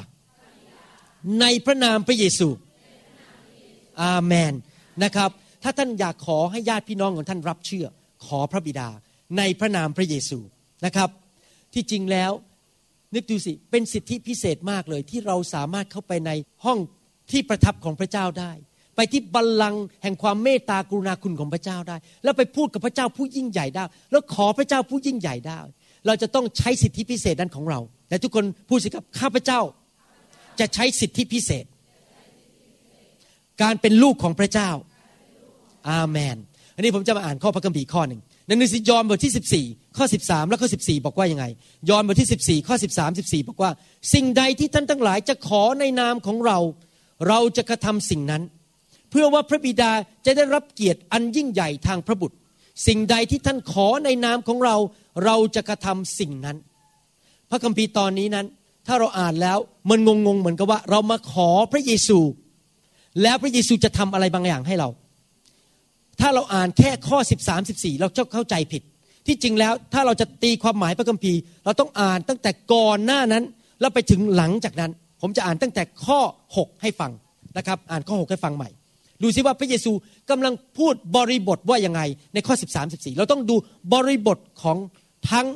[1.41, 2.49] ในพระนามพระเยซู
[4.03, 4.53] อาเมน
[5.05, 5.31] นะครับ
[5.63, 7.87] ถ้าท่านอยากขอให้ญาติพี่น้องของท่านรับเชื่อ
[8.27, 8.89] ขอพระบิดา
[9.39, 10.39] ในพระนามพระเยซู
[10.85, 11.11] นะครับ
[11.75, 12.31] ที่จริงแล้ว
[13.15, 16.31] นึกดูสิ เป็นสิทธิพิเศษมากเลยที่เราสามารถเข้าไปใน
[16.65, 16.79] ห้อง
[17.31, 18.53] ที่ประทับของพระเจ้าได้
[18.97, 25.61] ไปที่บัลลังก์แห่งความเมตตากรุณาคุณของพระเจ้าได้ แล้วไปพูดกับพระเจ้าผู้ยิ่งใหญ่ได้ แล้วขอพระเจ้าผู้ยิ่งใหญ่ได้
[26.07, 29.61] เราจะต้องใช้สิทธิพิเศษนั้นของเราแต่ทุกคนพูดสิครับข้าพระเจ้า
[30.61, 31.65] จะใช้สิทธิพิเศษ
[33.63, 34.71] การเป็นลูกของพระเจ้า
[35.91, 36.37] อาเมน
[36.75, 41.45] อันนี้ผมจะมาอ่านข้อพระคัมภีร์ข้อหนึ่งในหนังสือยอห์นบทที่ 14 ข้อ 13 และข้อ 14 บอกว่ายังไง
[41.91, 43.71] ยอห์นบทที่ 14 ข้อ 13 14 บอกว่า
[44.15, 46.59] สิ่งใดที่ท่านทั้งหลายจะขอในนามของเรา
[47.29, 48.43] เราจะกระทำสิ่งนั้น
[49.11, 49.93] เพื่อว่าพระบิดา
[50.27, 52.37] จะได้รับเกียรติอันยิ่งใหญ่ทางพระบุตร
[52.87, 54.77] สิ่งใดที่ท่านขอในนามของเรา
[55.25, 56.57] เราจะกระทำสิ่งนั้น
[57.51, 58.47] พระคัมภีร์ตอนนี้นั้น
[58.87, 59.59] ถ้าเราอ่านแล้ว
[59.91, 62.19] มันงงๆเหมือนกับว่า เรามาขอพระเยซู
[63.23, 64.89] แล้วพระเยซูจะทำอะไรบางอย่างให้เรา
[66.21, 68.83] ถ้าเราอ่านแค่ข้อ 13 14 เราจะเข้าใจผิด
[69.27, 73.45] ที่จริงแล้วถ้าเราจะตีความหมายพระคัมภีร์ เราต้องอ่านตั้งแต่ก่อนหน้านั้น
[73.81, 76.21] แล้วไปถึงหลังจากนั้น ผมจะอ่านตั้งแต่ข้อ
[76.57, 77.13] 6 ให้ฟัง
[77.59, 78.71] นะครับ อ่านข้อ 6 ให้ฟังใหม่
[79.23, 79.93] ดูซิว่าพระเยซู
[80.31, 82.01] กำลังพูดบริบทว่ายังไง
[82.35, 83.57] ในข้อ 13 14 เราต้องดู
[83.93, 84.77] บริบทของ
[85.31, 85.47] ทั้ง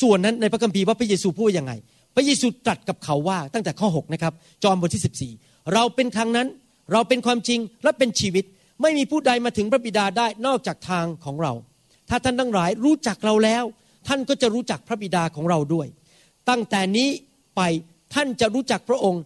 [0.00, 1.72] ส่วนนั้นในพระคัมภีร์ว่าพระเยซูพูดยังไง
[2.16, 4.32] พระเยซูตรัสกับเขาว่าตั้งแต่ข้อ 6 นะครับ
[4.64, 6.48] จอห์นบทที่ 14 เราเป็นทางนั้น
[6.92, 8.44] เราเป็นความจริงและเป็นชีวิต
[8.82, 11.52] ไม่มีผู้ใดมาถึงพระบิดาได้นอกจากทางของเรา
[12.08, 13.64] ถ้าท่านทั้งหลายรู้จักเราแล้ว
[14.08, 15.86] ท่านก็จะรู้จักพระบิดาของเราด้วย
[16.48, 17.08] ตั้งแต่นี้
[17.56, 17.60] ไป
[18.14, 19.22] ท่านจะรู้จักพระองค์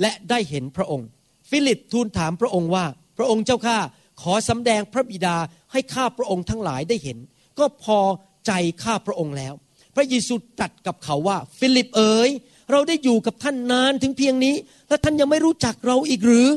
[0.00, 1.06] และได้เห็นพระองค์
[1.50, 2.84] ฟิลิปทูลถามพระองค์ว่า
[3.18, 3.78] พระองค์เจ้าข้า
[4.22, 5.36] ขอสำแดงพระบิดา
[5.72, 7.18] ให้ข้าพระองค์ทั้งหลายได้เห็น
[7.58, 7.98] ก็พอ
[8.46, 8.52] ใจ
[8.84, 9.54] ข้าพระองค์แล้ว
[9.94, 12.30] พระเยซูตรัสกับเขาว่า ฟิลิปเอ๋ย
[12.72, 14.54] เราได้อยู่กับท่านนานถึงเพียงนี้
[14.88, 16.48] และท่านยังไม่รู้จักเราอีกหรือ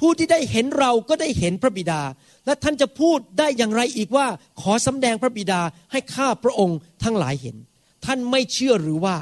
[0.00, 2.00] ผู้ที่ได้เห็นเราก็ได้เห็นพระบิดา
[2.46, 4.26] และท่านจะพูดได้อย่างไรอีกว่า
[4.60, 5.60] ขอสำแดงพระบิดา
[5.92, 7.56] ให้ข้าพระองค์ทั้งหลายเห็น
[8.04, 9.16] ท่านไม่เชื่อหรือว่า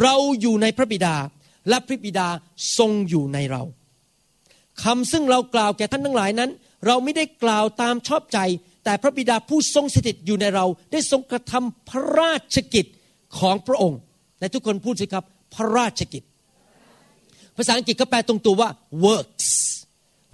[0.00, 1.14] เราอยู่ในพระบิดา
[1.68, 2.28] และพระบิดา
[2.78, 3.62] ทรงอยู่ในเรา
[4.82, 6.50] คำซึ่งเรากล่าวแก่ท่านทั้งหลายนั้น
[6.86, 8.38] เราไม่ได้กล่าวตามชอบใจ
[8.84, 12.86] แต่พระบิดาผู้ทรงสถิตอยู่ในเรา ได้ทรงกระทำพระราชกิจ
[13.38, 13.98] ของพระองค์
[14.40, 16.22] ในทุกคนพูดสิครับ พระราชกิจ
[17.56, 18.68] ภาษาอังกฤษก็แปลตรงตัวว่า
[19.04, 19.48] works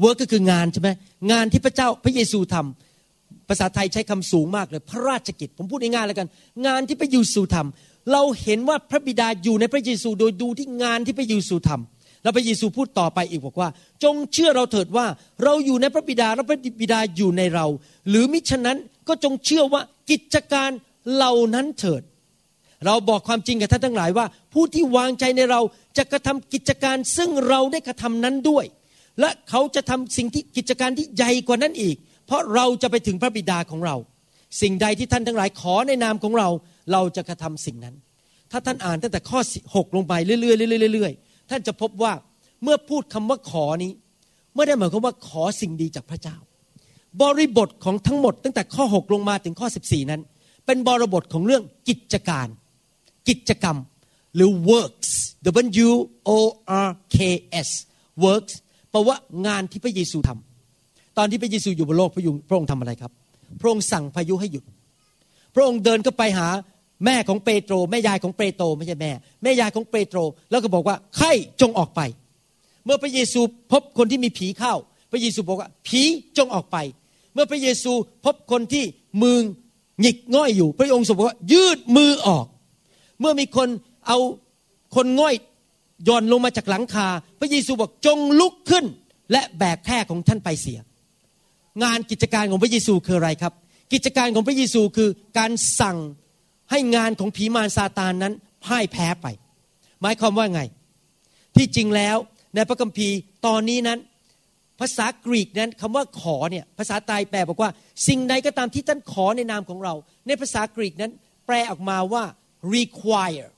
[0.01, 0.91] เวิร์กก็คืองานใช่ไหม
[1.33, 6.29] งานที่พระเจ้าพระเยซูทำภาษาไทยใช้คำสูงมากเลย พระราชกิจ ผมพูดง่ายๆแล้วกัน
[6.67, 11.96] งานที่พระเยซูทำเราเห็นว่าพระบิดาอยู่ในพระเยซูโดยดูที่งานที่พระเยซูทำ
[12.27, 13.69] แล้วพระเยซูพูดต่อไปอีกบอกว่า
[14.05, 15.07] จงเชื่อเราเถิดว่า
[15.45, 17.67] เราอยู่ในพระบิดาและพระบิดาอยู่ในเรา
[18.09, 20.71] หรือมิฉะนั้นก็จงเชื่อว่ากิจการ
[21.13, 22.03] เหล่านั้นเถิด
[22.87, 25.61] เราบอกความจริงกับท่านทั้งหลายว่า ผู้ที่วางใจในเรา
[25.97, 28.65] จะกระทำกิจการซึ่งเราได้กระทำนั้นด้วย
[29.21, 33.97] และเขาจะทำสิ่งที่กิจการที่ใหญ่กว่านั้นอีก เพราะเราจะไปถึงพระบิดาของเรา
[34.61, 36.49] สิ่งใดที่ท่านทั้งหลายขอในนามของเรา
[36.93, 37.95] เราจะกระทำสิ่งนั้น
[38.51, 42.13] ถ้าท่านอ่านตั้งแต่ข้อ6ลงไปเรื่อยๆเรื่อยๆ ท่านจะพบว่า
[42.63, 43.93] เมื่อพูดคำว่าขอนี้
[44.55, 46.37] ไม่ได้หมายความว่าขอสิ่งดีจากพระเจ้า
[47.23, 50.21] บริบทของทั้งหมด ตั้งแต่ข้อ 6 ลงมาถึงข้อ 14 นั้น
[50.67, 52.49] เป็นบริบทของเรื่องกิจการ
[53.29, 53.77] กิจกรรม
[54.35, 55.11] หรือ works
[55.87, 55.91] W
[56.29, 56.31] O
[56.87, 57.19] R K
[57.67, 57.69] S
[58.25, 58.55] works
[58.97, 62.11] ราะว่างานที่พระเยซูทำตอนที่พระเยซูอยู่บนโลก
[62.49, 63.13] พระองค์ทำอะไรครับ
[63.61, 64.65] พระองค์สั่งพายุให้หยุด
[65.55, 66.49] พระองค์เดินก็ไปหา
[67.05, 70.19] แม่ของเปโตรแม่ยายของเปโตรไม่ใช่แม่ แม่ยายของเปโตร
[70.51, 72.01] แล้วก็บอกว่าไข้จงออกไป
[72.85, 73.41] เมื่อพระเยซู
[73.73, 74.75] พบคนที่มีผีเข้า
[75.11, 76.03] พระเยซูบอกว่า ผี
[76.39, 76.77] จงออกไป
[77.35, 77.93] เมื่อพระเยซู
[78.25, 78.85] พบคนที่
[79.23, 79.39] มือ
[80.01, 82.47] หงิกง่อยอยู่ พระองค์ทรงบอกว่า ยืดมือออก
[83.21, 83.69] เมื่อมีคน
[84.07, 84.19] เอา
[84.95, 85.35] คนง่อย
[86.09, 87.09] ย่อนลงมาจากหลังคา
[87.41, 88.85] พระเยซูบอกจงลุกขึ้น
[89.33, 90.81] และแบกแคร่ของท่านไปเสีย
[91.83, 93.53] งานกิจการของพระเยซูคืออะไรครับ
[93.93, 95.99] กิจการของพระเยซูคือการสั่ง
[96.71, 98.33] ให้งานของผีมารซาตานนั้น
[98.65, 99.27] พ่ายแพ้ไป
[100.03, 100.63] หมายความว่าไง
[101.57, 102.17] ที่จริงแล้ว
[102.55, 103.99] ในพระคัมภีร์ตอนนี้นั้น
[104.81, 107.71] ภาษากรีกนั้นคำว่าขอเนี่ยภาษาไทยแปลบอกว่า
[108.09, 109.95] สิ่งใดก็ตามที่ท่านขอในนามของเรา
[110.27, 111.13] ในภาษากรีกนั้น
[111.47, 112.25] แปลออกมาว่า
[112.75, 113.49] require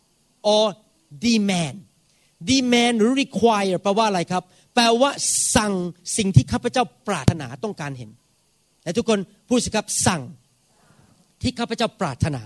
[0.55, 0.67] or
[1.27, 1.77] demand
[2.51, 4.43] demand หรือ require แปลว่าอะไรครับ
[4.75, 5.11] แปลว่า
[5.57, 5.73] สั่ง
[6.17, 8.11] สิ่งที่ข้าพเจ้าปรารถนาต้องการเห็น
[8.83, 9.19] แต่ทุกคน
[9.49, 10.23] พูดสิครับสั่ง
[11.43, 12.43] ที่ข้าพเจ้าปรารถนา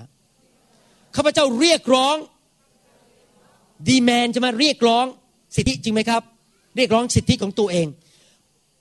[1.17, 2.17] ข้าพเจ้าเรียกร้อง
[3.89, 5.07] demand จะมาเรียกร้อง
[5.57, 6.23] สิทธิจริงไหมครับ
[6.77, 7.87] เรียกร้องสิทธิของตัวเอง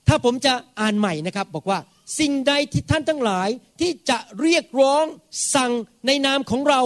[0.07, 1.79] ถ้าผมจะอ่านใหม่นะครับ บอกว่า
[2.19, 5.03] สิ่งใดที่ท่านทั้งหลายที่จะเรียกร้อง
[5.55, 5.71] สั่ง
[6.07, 6.81] ในนามของเรา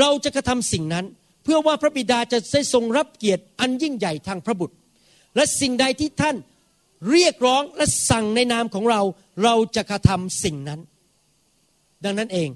[0.00, 1.04] เราจะกระทำสิ่งนั้น
[1.42, 4.76] เพื่อว่าพระบิดาจะได้ทรงรับเกียรติอันยิ่งใหญ่ทางพระบุตร
[5.36, 6.36] และสิ่งใดที่ท่าน
[7.10, 9.00] เรียกร้องและสั่งในนามของเรา
[9.44, 10.80] เราจะกระทำสิ่งนั้น
[12.04, 12.48] ดังนั้นเอง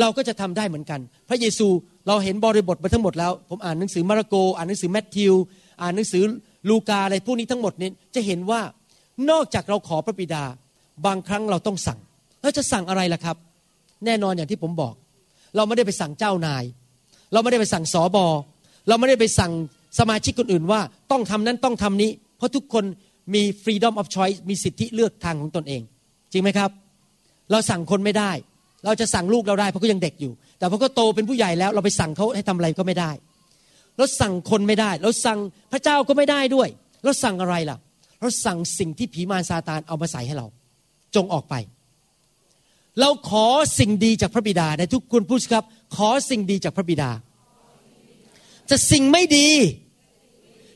[0.00, 1.68] เราก็จะทำได้เหมือนกัน พระเยซู
[2.08, 5.34] เราเห็นบริบทมาทั้งหมดแล้ว ผมอ่านหนังสือมาระโก อ่านหนังสือแมทธิว
[5.82, 6.22] อ่านหนังสือ
[6.68, 8.60] ลูกาอะไรพวกนี้ทั้งหมดนี้จะเห็นว่า
[9.30, 10.44] นอกจากเราขอพระบิดา
[11.06, 11.98] บางครั้งเราต้องสั่ง
[12.42, 13.36] เราจะสั่งอะไรล่ะครับ
[14.04, 14.94] แน่นอนอย่างที่ผมบอก
[15.56, 16.64] เราไม่ได้ไปสั่งเจ้านาย
[17.32, 18.26] เราไม่ได้ไปสั่งสอบอ
[18.88, 19.52] เราไม่ได้ไปสั่ง
[19.98, 20.80] สมาชิกคนอื่นว่า
[21.10, 22.84] ต้องทำนั้นต้องทำนี้ เพราะทุกคน
[23.34, 25.82] มี freedom of choice มีสิทธิเลือกทางของตนเอง
[26.32, 26.70] จริงไหมครับ
[27.50, 28.30] เราสั่งคนไม่ได้
[28.84, 33.10] เราจะสั่งลูกเราได้เพราะเขายังเด็กอยู่ แต่พอเขาโตเป็นผู้ใหญ่แล้วเราไปสั่งเขาให้ทำอะไรก็ไม่ได้
[33.96, 35.38] เราสั่งคนไม่ได้ เราสั่ง
[35.72, 36.68] พระเจ้าก็ไม่ได้ด้วย
[37.04, 37.78] เราสั่งอะไรล่ะ
[38.20, 40.46] เราสั่งสิ่งที่ผีมารซาตานเอามาใส่ให้เรา
[41.14, 41.54] จงออกไป
[43.00, 43.46] เราขอ
[43.78, 45.64] สิ่งดีจากพระบิดาในทุกคนพูดครับ
[45.96, 47.10] ขอสิ่งดีจากพระบิดา
[48.70, 49.48] จะสิ่งไม่ดี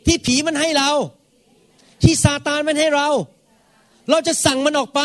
[0.06, 0.90] ที่ผีมันให้เรา
[2.02, 3.08] ที่ซาตานมันให้เรา
[4.10, 5.00] เราจะสั่งมันออกไป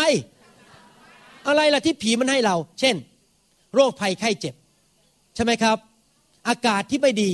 [1.48, 2.96] อะไรล่ะที่ผีมันให้เรา เช่น
[3.76, 4.56] โรคภัยไข้เจ็บ
[5.36, 5.78] ใช่ไหมครับ
[6.48, 7.30] อากาศที่ไม่ดี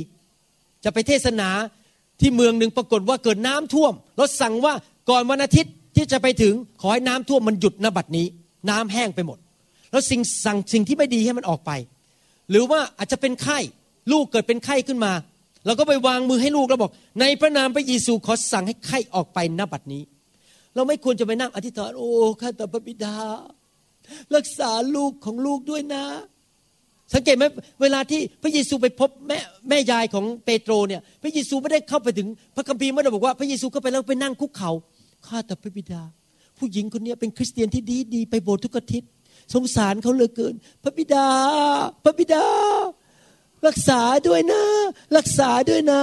[0.83, 1.49] จะไปเทศนา
[2.21, 4.73] ที่เมืองหนึ่งปรากฏว่าเกิดน้ำท่วมเราสั่งว่า
[5.09, 8.25] ก่อนวันอาทิตย์ที่จะไปถึงขอให้น้ำท่วมมันหยุดนบัดนี้
[8.69, 9.37] น้ำแห้งไปหมด
[9.91, 11.71] แล้วสิ่งสั่งสิ่งที่ไม่ดีให้มันออกไป
[12.49, 13.59] หรือว่าอาจจะเป็นไข้
[14.11, 15.13] ลูกเกิดเป็นไข้ขึ้นมา
[15.65, 20.03] เราก็ไปวางมือให้ลูกแล้วบอก ในพระนามพระเยซูขอสั่งให้ไข้ออกไปนบัดนี้
[20.75, 22.09] เราไม่ควรจะไปนั่งอธิษฐานโอ้
[22.41, 23.15] ข้าแต่พระบิดา
[24.35, 26.03] รักษาลูกของลูกด้วยนะ
[27.13, 27.43] สังเกตไหม
[27.81, 29.37] เวลาที่พระเยซูไปพบแม่
[29.69, 34.71] แม่ยายของเปโตรเนี่ย พระเยซูไม่ได้เข้าไปถึง พระคัมภีร์ไม่ได้บอกว่าพระเยซูเข้าไปแล้วไปนั่งคุกเขา่า
[35.27, 36.01] ข้าแต่พระบิดา
[36.57, 39.09] ผู้หญิงคนนี้เป็นคริสเตียนที่ดีดีไปโบสถ์ทุกอาทิตย์
[39.53, 41.27] สงสารเขาเหลือเกิน พระบิดา
[42.03, 42.45] พระบิดา
[43.67, 44.63] รักษาด้วยนะ
[45.17, 46.01] รักษาด้วยนะ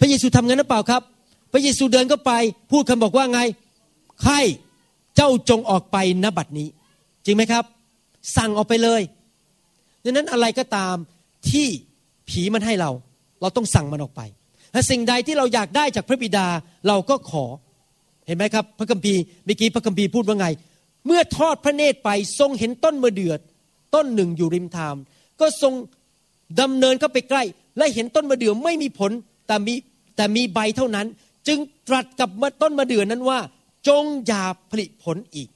[0.00, 1.02] พระเยซูทำงั้นหรือเปล่าครับ
[1.52, 2.32] พระเยซูเดินเข้าไป
[2.70, 3.40] พูดคำบอกว่าไง
[4.22, 4.34] ใคร
[5.16, 6.68] เจ้าจงออกไปณบัดนี้
[7.24, 7.64] จริงไหมครับ
[8.36, 9.02] สั่งออกไปเลย
[10.04, 10.96] ดังนั้นอะไรก็ตาม
[11.50, 11.66] ที่
[12.28, 12.90] ผีมันให้เรา
[13.40, 14.20] เราต้องสั่งมันออกไป
[14.72, 16.46] และสิ่งใดที่เราอยากได้จากพระบิดา
[16.88, 17.44] เราก็ขอ
[18.26, 20.46] เห็นไหมครับ พระคัมภีร์เมื่อกี้พระคัมภีร์พูดว่าไง
[21.06, 23.40] เมื่อทอดพระเนตรไปทรงเห็นต้นมะเดือด
[23.94, 24.94] ต้นหนึ่งอยู่ริมทาง
[25.40, 25.74] ก็ทรง
[26.60, 27.42] ดำเนินเข้าไปใกล้
[27.76, 29.10] และเห็นต้นมะเดื่อไม่มีผล
[29.46, 29.74] แต่มี
[30.16, 31.06] แต่มีใบเท่านั้น
[31.48, 31.58] จึง
[31.88, 32.30] ตรัสกับ
[32.62, 33.38] ต้นมะเดื่อนั้นว่า
[33.88, 35.48] จงอย่าผลิผลอีก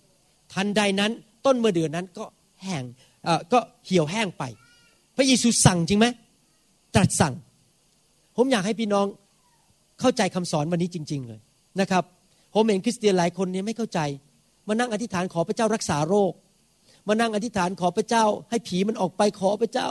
[0.52, 1.12] ทันใดนั้น
[1.46, 2.24] ต้นมะเดื่อนั้นก็
[2.62, 2.84] แห้ง
[3.52, 4.42] ก็เหี่ยวแห้งไป
[5.16, 6.06] พระเยซูสั่งจริงไหม
[6.94, 7.34] ตรัสสั่ง
[8.36, 9.06] ผมอยากให้พี่น้อง
[10.00, 11.40] เข้าใจคำสอนวันนี้จริง ๆ เลย
[11.80, 12.04] นะครับ
[12.54, 14.00] ผมเห็นคริสเตียนหลายคนเนี่ยไม่เข้าใจ
[14.68, 16.32] มานั่งอธิษฐานขอพระเจ้ารักษาโรค
[17.08, 19.88] มานั่งอธิษฐานขอพระเจ้า ให้ผีมันออกไปขอพระเจ้า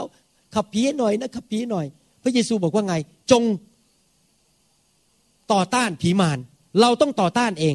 [0.54, 1.86] ขับผีหน่อยนะขับผีหน่อย
[2.22, 2.94] พระเยซูบอกว่าไง
[3.30, 3.42] จง
[5.52, 6.38] ต่อต้านผีมาร
[6.80, 7.74] เราต้องต่อต้านเอง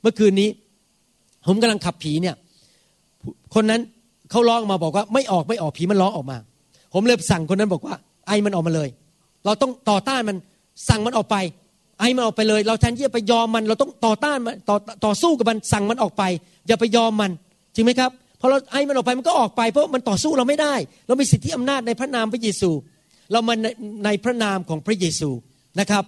[0.00, 0.48] เมื่อคืนนี้
[1.46, 2.36] ผมกำลังขับผีเนี่ย
[3.54, 3.80] คนนั้น
[4.30, 6.38] เขาร้องมาบอกว่าไม่ออกไม่ออกผีมันร้องออกมา
[6.94, 7.94] ผมเลยสั่งคนนั้นบอกว่า
[8.26, 8.88] ไอ้มันออกมาเลย
[9.44, 10.36] เราต้องต่อต้านมัน
[10.88, 11.36] สั่งมันออกไป
[12.00, 16.22] ไอ้มันออกไปเลย เราแทนที่จะไปยอมมัน เราต้องต่อต้านมันต่อต่อสู้กับมันสั่งมันออกไป
[16.66, 17.30] อย่าไปยอมมัน
[17.74, 18.10] จริงไหมครับ
[18.40, 20.74] พอเราไอ้มันออกไปมันก็ออกไป เพราะมันต่อสู้เราไม่ได้
[21.06, 22.70] เรามีสิทธิอำนาจในพระนามพระเยซู
[23.32, 23.66] เรามาใน
[24.04, 25.30] ในพระนามของพระเยซู
[25.80, 26.04] นะครับ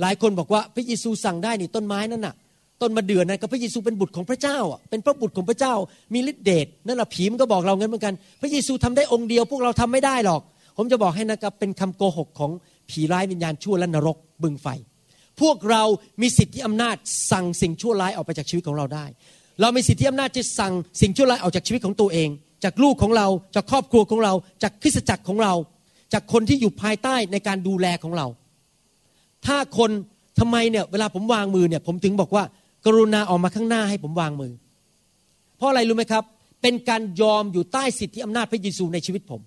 [0.00, 2.34] หลายคนบอกว่าพระเยซูสั่งได้นี่ต้นไม้นั่นน่ะ
[2.82, 5.74] ต้นมะเดื่อนั่นก็พระเยซูเป็นบุตรของพระเจ้าอะเป็นพระบุตรของพระเจ้า
[6.14, 10.42] มีฤทธิเดชนั่นแหละผีมันก็บอกเราเงินเหมือนกัน พระเยซูทำได้องค์เดียวพวกเราทำไม่ได้หรอก
[10.76, 12.50] ผมจะบอกให้นะครับเป็นคำโกหกของ
[12.90, 14.66] ผีร้ายวิญญาณชั่วและนรกบึงไฟ
[15.40, 15.82] พวกเรา
[16.22, 16.96] มีสิทธิอำนาจ
[17.30, 19.04] สั่งสิ่งชั่วร้ายออกไปจากชีวิตของเราได้
[19.60, 22.28] เรามีสิทธิอำนาจจะสั่งสิ่งชั่วร้ายออกจากชีวิตของตัวเอง
[22.64, 25.52] จากลูกของเราจากครอบครัวของเราจากคริสตจักรของเรา
[26.12, 28.26] จากคนที่อยู่ภายใต้ในการดูแลของเรา
[29.46, 29.90] ถ้าคน
[30.38, 32.44] ทำไมเนี่ยเวลาผมวางมือเนี่ยผมถึงบอกว่า
[32.86, 34.52] กรุณาออกมาข้างหน้าให้ผมวางมือ
[35.56, 36.24] เพราะอะไรรู้ไหมครับ
[36.62, 39.40] เป็นการยอมอยู่ใต้สิทธิอำนาจพระเยซูในชีวิตผม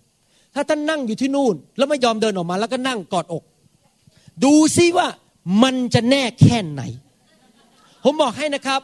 [0.56, 3.44] ถ้าท่านนั่งอยู่ที่นู่น แล้วไม่ยอมเดินออกมาแล้วก็นั่งกอดอก
[4.44, 5.08] ดูซิว่า
[5.64, 6.82] มันจะแน่แค่ไหน
[8.04, 8.82] ผมบอกให้นะครับ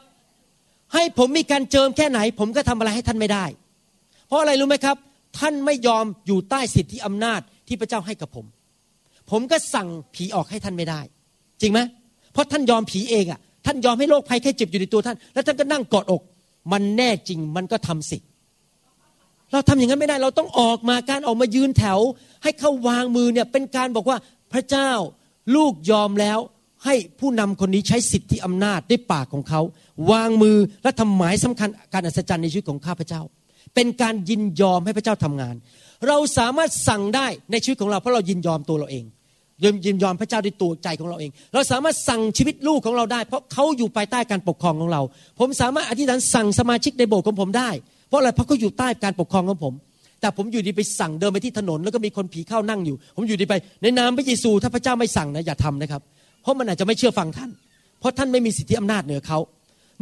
[0.93, 3.45] ให้ผมมีการเจิมแค่ไหน ผมก็ทำอะไรให้ท่านไม่ได้
[4.28, 4.97] เพราะอะไรรู้ไหมครับ
[5.39, 8.45] ท่านไม่ยอมอยู่ใต้สิทธิอำนาจที่พระเจ้าให้กับผม
[9.32, 11.02] ผมก็สั่งผีออกให้ท่านไม่ได้
[11.62, 11.80] จริงไหม
[12.34, 16.22] เพราะท่านยอมผีเองอะ่ะ ท่านยอมให้โรคภัยแค่เจ็บอยู่ในตัวท่าน แล้วท่านก็นั่งกอดอก
[16.72, 18.18] มันแน่จริงมันก็ทำสิ
[19.51, 21.99] เราทำอย่างนั้นไม่ได้ เราต้องออกมาการออกมายืนแถว
[22.43, 24.18] ให้เขาวางมือเนี่ยเป็นการบอกว่า
[24.53, 24.91] พระเจ้า
[25.55, 26.39] ลูกยอมแล้ว
[26.86, 29.62] ให้ผู้นำคนนี้ใช้สิทธิอำนาจด้วยปากของเขา
[30.12, 33.22] วางมือและทำหมายสำคัญการอัศจรรย์ในชีวิตของข้าพเจ้า
[33.76, 35.55] เป็นการยินยอมให้พระเจ้าทำงาน
[36.07, 39.05] เราสามารถสั่งได้ในชีวิตของเราเพราะเรายินยอมตัวเราเอง
[39.86, 45.01] ยินยอมพระเจ้าด้วยตัวใจของเราเอง เราสามารถสั่งชีวิตลูกของเราได้ เพราะเขาอยู่ภายใต้การปกครองของเรา
[45.39, 47.70] ผมสามารถอธิษฐานสั่งสมาชิกในโบสถ์ของผมได้
[48.10, 49.74] เพราะอะไรเพราะเขาอยู่ใต้การปกครองของผม
[50.22, 56.01] แต่ผมอยู่ดีไปสั่งเดินไปที่ถนน แล้วก็มีคนผีเข้านั่งอยู่ ผมอยู่ดีไป ในนามพระเยซู ถ้าพระเจ้าไม่สั่งนะอย่าทำนะครับ
[56.41, 57.51] เพราะมันอาจจะไม่เชื่อฟังท่าน
[57.99, 59.39] เพราะท่านไม่มีสิทธิอำนาจเหนือเขา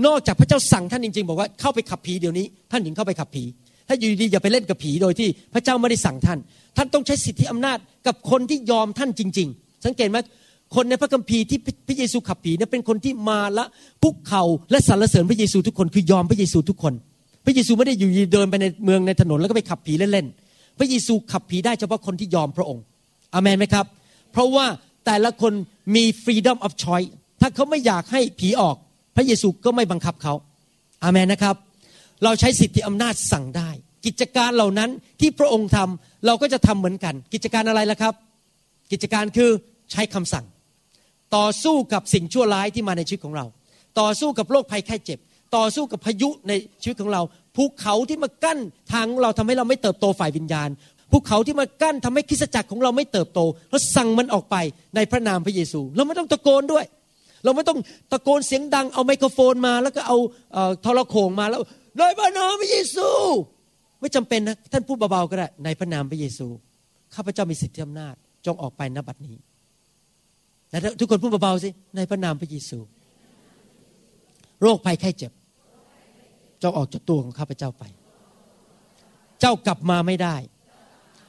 [0.05, 3.43] นอกจากพระเจ้าสั่งท่านจริง ๆ บอกว่าเข้าไปขับผีเดี๋ยวนี้ ท่านถึงเข้าไปขับผี
[3.87, 6.39] ถ้าอยู่ดีอย่าไปเล่นกับผีโดยที่พระเจ้าไม่ได้สั่งท่าน
[6.77, 7.77] ท่านต้องใช้สิทธิอำนาจ
[8.07, 10.17] กับคนที่ยอมท่านจริง ๆ สังเกตไหม
[10.75, 13.65] คนในพระคัมภีร์ที่พระเยซูขับผีนี่ยเป็นคนที่มาละ
[14.03, 16.93] คุกเข่าและสรรเสริญพระเยซูทุกคนคือยอมพระเยซูทุกคน
[17.45, 22.83] พระเยซูไม่ได้อยู่เดินไปในเมืองในถนนแล้วก็ไปขับผีเล่นๆพระเยซูขับผีได้เฉพาะคนที่ยอมพระองค์
[23.33, 23.85] อเมนไหมครับ
[24.31, 24.65] เพราะว่า
[25.05, 25.53] แต่ละคน
[25.95, 27.09] มี freedom of choice
[27.41, 28.75] ถ้าเขาไม่อยากให้ผีออก
[29.15, 30.33] พระเยซูก็ไม่บังคับเขา
[31.03, 31.55] อาเมนนะครับ
[32.23, 33.69] เราใช้สิทธิอำนาจสั่งได้
[34.05, 34.89] กิจการเหล่านั้น
[35.21, 38.13] ที่พระองค์ทำเราก็จะทำเหมือนกัน กิจการอะไรล่ะครับ
[38.91, 39.49] กิจการคือ
[39.91, 40.45] ใช้คำสั่ง
[41.35, 43.45] ต่อสู้กับสิ่งชั่วร้ายที่มาในชีวิตของเรา
[43.99, 45.19] ต่อสู้กับโรคภัยไข้เจ็บ
[45.55, 47.21] ต่อสู้กับพายุในชีวิตของเรา
[47.55, 48.59] ภูเขาที่มากั้น
[48.93, 50.69] ทางเราทำให้เราไม่เติบโตฝ่ายวิญญาณ
[51.11, 53.39] ภูเขาที่มากั้นทำให้คริสจักรของเราไม่เติบโต
[53.69, 54.55] เราสั่งมันออกไป
[54.95, 56.85] ในพระนามพระเยซู เราไม่ต้องตะโกนด้วย
[57.43, 57.79] เราไม่ต้อง
[58.11, 60.17] ตะโกนเสียงดังเอาไมโครโฟนมา แล้วก็เอา
[60.85, 61.61] ทรโขงมาแล้ว
[61.97, 63.07] ในพระนามพระเยซู
[63.99, 66.47] ไม่จำเป็นนะ ท่านพูดเบาๆก็ได้ ในพระนามพระเยซู
[67.15, 69.35] ข้าพเจ้ามีสิทธิอำนาจ จงออกไปณบัดนี้
[70.69, 72.79] แต่ทุกคนพูดเบาๆสิ ในพระนามพระเยซู
[74.61, 75.31] โรคภัยไข้เจ็บ
[76.61, 77.83] จงออกจากตัวของข้าพเจ้าไป
[79.39, 80.35] เจ้ากลับมาไม่ได้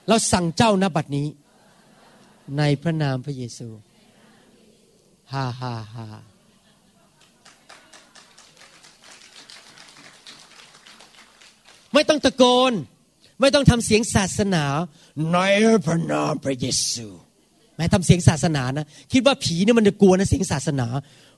[0.08, 1.26] เราสั่งเจ้านบัดนี้
[2.58, 3.68] ในพระนามพระเยซู
[5.32, 6.06] ฮ่าฮ่าฮ่า
[11.95, 12.72] ไม่ต้องตะโกน
[13.41, 14.64] ไม่ต้องทำเสียงศาสนา
[15.32, 15.39] ใน
[15.86, 17.07] พระนามพระเยซู
[17.76, 20.86] แม้ทำเสียงศาสนานะ คิดว่าผีเนี่ยมันจะกลัวนะเสียงศาสนา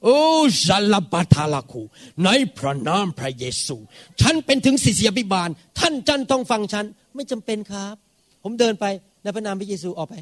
[0.04, 0.18] โอ้
[0.64, 1.82] ชัลบาทาลาคู
[2.24, 2.28] ใน
[2.58, 3.76] พระนามพระเยซู
[4.20, 5.48] ฉันเป็นถึงศิษยาภิบาล
[5.78, 6.84] ท่านจันต้องฟังฉัน
[7.14, 7.94] ไม่จำเป็นครับ
[8.42, 8.84] ผมเดินไป
[9.22, 10.14] ในพระนามพระเยซูออกไป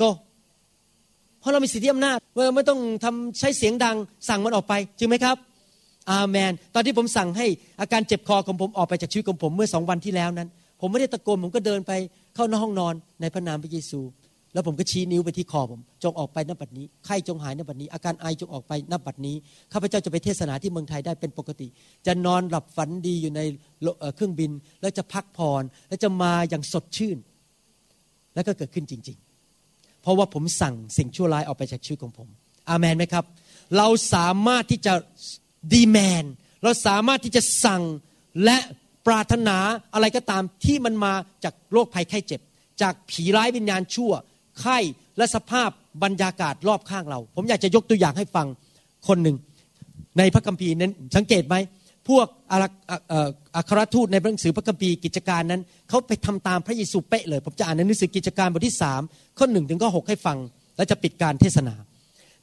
[0.00, 0.08] ก็
[1.40, 3.96] เพราะเรามีสิทธิอำนาจเราไม่ต้องทำใช้เสียงดัง
[4.28, 5.36] สั่งมันออกไปจริงไหมครับ
[6.12, 7.46] อาเมน ตอนที่ผมสั่งให้
[7.80, 10.48] อาการเจ็บคอของผมออกไปจากชีวิตของผมเมื่อสองวันที่แล้วนั้น
[10.80, 11.92] ผมไม่ได้ตะโกนผมก็เดินไป
[12.34, 14.00] เข้าในห้องนอนในพระนามพระเยซู
[14.54, 19.36] แล้วผมก็ชี้นิ้วไปที่คอผม จงออกไปนับบัดนี้ไข้จงหายนับบัดนี้ อาการไอจงออกไปนับบัดนี้
[19.72, 21.68] ข้าพเจ้าจะไปเทศนาที่เมืองไทยได้เป็นปกติ
[22.06, 23.40] จะนอนหลับฝันดีอยู่ใน
[24.14, 24.50] เครื่องบิน
[24.80, 27.18] แล้วจะพักผ่อนแล้วจะมาอย่างสดชื่น
[28.34, 29.18] แล้วก็เกิดขึ้นจริง
[29.60, 32.28] ๆ เพราะว่าผมสั่งสิ่งชั่วร้ายออกไปจากชีวิตของผม
[32.70, 33.24] อาเมนไหมครับ
[33.76, 34.94] เราสามารถที่จะ
[35.72, 36.24] ดีแมน
[36.62, 37.82] เราสามารถที่จะสั่ง
[38.44, 38.58] และ
[39.06, 39.56] ปรารถนา
[39.94, 41.12] อะไรก็ตามที่มันมา
[41.44, 42.40] จากโรคภัยไข้เจ็บ
[42.82, 44.12] จากผีร้ายวิญญาณชั่ว
[44.60, 44.78] ไข้
[45.18, 45.70] และสภาพ
[46.02, 48.46] บรรยากาศรอบข้างเรา ผมอยากจะยกตัวอย่างให้ฟัง
[49.08, 49.36] คนหนึ่ง
[50.18, 51.56] ในพระคัมภีร์นั้นสังเกตไหม
[52.08, 52.26] พวก
[53.56, 59.02] อัครทูตในหนังสือพระคัมภีร์กิจการนั้นเขาไปทำตามพระเยซูเป๊ะเลย ผมจะอ่านในหนังสือกิจการบทที่สาม
[59.38, 60.38] ข้อหนึ่งถึงข้อหให้ฟัง
[60.76, 61.74] แล้วจะปิดการเทศนา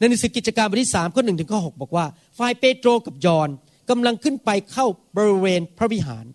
[0.01, 2.05] ในหนังสือกิจการบทที่สามข้อหนึ่งถึงข้อหบอกว่า
[2.37, 3.49] ฝ่ายเปโตรกับยอน
[3.89, 4.85] กำลังขึ้นไปเข้า
[5.17, 6.25] บริเวณพระวิหาร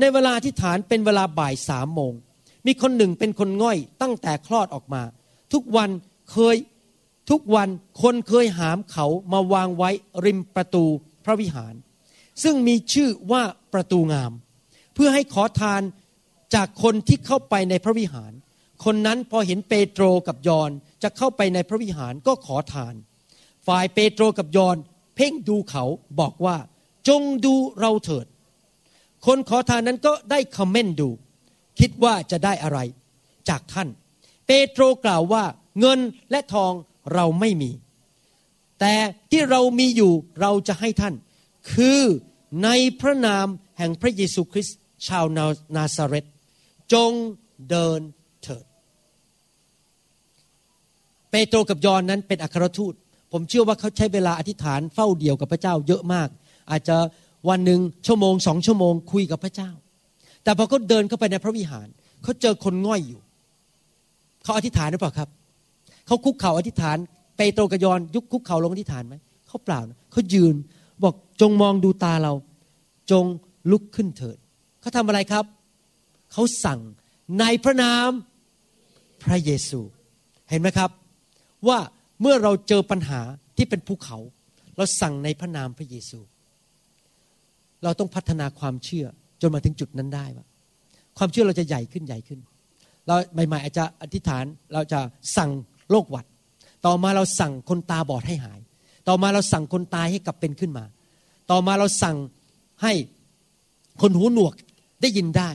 [0.00, 2.12] ในเวลาที่ฐานเป็นเวลาบ่ายสามโมง
[2.66, 5.02] มีคนหนึ่งเป็นคนง่อยตั้งแต่คลอดออกมา
[5.52, 5.90] ทุกวัน
[6.30, 6.56] เคย
[7.30, 7.68] ทุกวัน
[8.02, 9.90] คนเคยหามเขามาวางไว้
[10.24, 10.84] ริมประตู
[11.24, 11.74] พระวิหาร
[12.42, 14.32] ซึ่งมีชื่อว่าประตูงาม
[14.94, 15.82] เพื่อให้ขอทาน
[16.54, 18.32] จากคนที่เข้าไปในพระวิหาร
[18.84, 20.70] คนนั้นพอเห็นเปโตรกับยอน
[21.02, 22.94] จะเข้าไปในพระวิหารก็ขอทาน
[23.66, 24.76] ฝ่ายเปโตรกับยอน
[25.14, 25.84] เพ่งดูเขา
[26.20, 26.56] บอกว่า
[27.08, 28.26] จงดูเราเถิด
[29.26, 31.10] คนขอทานนั้นก็ได้คอมเมนต์ดู
[31.80, 32.78] คิดว่าจะได้อะไร
[33.48, 33.88] จากท่าน
[34.46, 35.44] เปโตรกล่าวว่า
[35.80, 36.00] เงิน
[36.30, 36.72] และทอง
[37.14, 37.70] เราไม่มี
[38.80, 38.94] แต่
[39.30, 41.14] ที่เรามีอยู่เราจะให้ท่าน
[41.72, 42.00] คือ
[42.64, 42.68] ใน
[43.00, 43.46] พระนาม
[43.78, 45.24] แห่งพระเยซูคริสต์ชาว
[45.76, 46.24] นาซาเรต
[46.92, 47.12] จง
[47.70, 48.00] เดิน
[48.42, 48.64] เถิด
[51.30, 52.94] เปโตรกับยอนนั้นเป็นอัครทูต
[53.32, 56.28] ผมเชื่อว่าเขาใช้เวลาอธิษฐานเฝ้าเดียวกับพระเจ้าเยอะมาก
[56.70, 56.96] อาจจะ
[57.48, 59.70] วันหนึ่งชั่วโมงสองชั่วโมงคุยกับพระเจ้า
[60.44, 61.88] แต่พอเขาเดินเข้าไปในพระวิหาร
[62.22, 63.20] เขาเจอคนง่อยอยู่
[64.44, 65.28] เขาอธิษฐานหรือเปล่าครับ
[66.06, 66.96] เขาคุกเข่าอธิษฐาน
[67.36, 69.14] เปโตรกยอนยุคคุกเข่าลงอธิษฐานไหม
[69.48, 69.80] เขาเปล่า
[70.12, 70.54] เขายืน
[71.02, 72.32] บอกจงมองดูตาเรา
[73.10, 73.24] จง
[73.70, 74.36] ลุกขึ้นเถิด
[74.80, 75.44] เขาทำอะไรครับ
[76.32, 76.80] เขาสั่ง
[77.40, 78.10] ในพระนาม
[79.22, 79.80] พระเยซู
[80.50, 80.90] เห็นไหมครับ
[81.68, 81.78] ว่า
[82.20, 83.20] เมื่อเราเจอปัญหา
[83.56, 84.18] ที่เป็นภูเขา
[84.76, 86.20] เราสั่งในพระนามพระเยซู
[87.84, 89.06] เราต้องพัฒนาความเชื่อ
[89.40, 90.46] จนมาถึงจุดนั้นได้ว่า
[91.18, 92.40] ความเชื่อเราจะใหญ่ขึ้นใหญ่ขึ้น
[93.06, 95.00] เราใหม่ๆอาจจะอธิษฐานเราจะ
[95.36, 95.50] สั่ง
[95.90, 96.26] โรคหวัด
[96.86, 98.60] ต่อมาเราสั่งคนตาบอดให้หาย
[99.08, 100.84] ต่อมาเราสั่งคนตายให้กลับเป็นขึ้นมา
[101.50, 102.16] ต่อมาเราสั่ง
[102.82, 102.92] ให้
[104.00, 104.54] คนหูหนวก
[105.02, 105.50] ได้ยินได้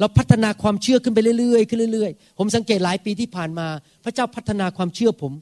[0.00, 3.66] เราพัฒนาความเชื่อขึ้นไปเรื่อยๆขึ้นเรื่อยๆ ผมสังเกตหลายปีที่ผ่านมา
[4.04, 5.32] พระเจ้าพัฒนาความเชื่อผม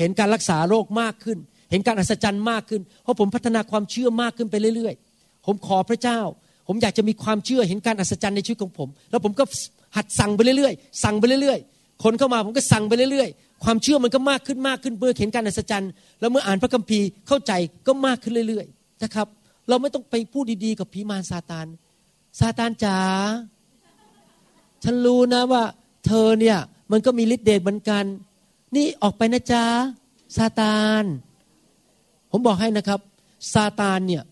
[0.00, 1.38] เห็นการรักษาโรคมากขึ้น
[1.70, 6.20] เห็นการอัศจรรย์มากขึ้น เพราะผมพัฒนาความเชื่อมากขึ้นไปเรื่อย ๆ ผมขอพระเจ้า
[6.68, 9.44] ผมอยากจะมีความเชื่อเห็นการอัศจรรย์ในชีวิตของผม แล้วผมก็
[9.96, 15.90] หัดสั่งไปเรื่อยๆ สั่งไปเรื่อยๆ คนเข้ามาผมก็สั่งไปเรื่อยๆ ความเชื่อมันก็มากขึ้นมากขึ้นเมื่อเห็นการอัศจรรย์
[16.20, 17.52] แล้วเมื่ออ่านพระคัมภีร์เข้าใจ
[17.86, 19.26] ก็มากขึ้นเรื่อยๆ นะครับ
[19.68, 21.66] เราไม่ต้องไปพูดดีๆ กับผีมารซาตาน
[22.40, 22.98] ซาตานจ๋า
[24.84, 25.62] ฉันรู้นะว่า
[26.06, 26.58] เธอเนี่ย
[26.92, 28.04] มันก็มีฤทธิ์เดชเหมือนกัน
[28.74, 29.64] นี่ออกไปนะจ๊ะ
[30.36, 31.04] ซาตาน
[32.30, 33.00] ผมบอกให้นะครับ
[33.52, 34.22] ซาตานเนี่ย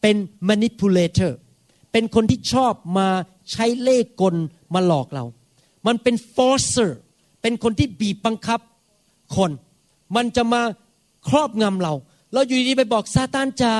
[0.00, 0.16] เป็น
[0.48, 1.32] manipulator
[1.92, 3.08] เป็นคนที่ชอบมา
[3.50, 4.34] ใช้เล่ห์กล
[4.74, 5.24] มาหลอกเรา
[5.86, 6.90] มันเป็น forcer
[7.42, 8.60] เป็นคนที่บีบบังคับ
[9.36, 9.50] คน
[10.16, 10.62] มันจะมา
[11.28, 11.94] ครอบงำเรา
[12.32, 13.76] เราอยู่ดีไปบอกซาตานจ๋า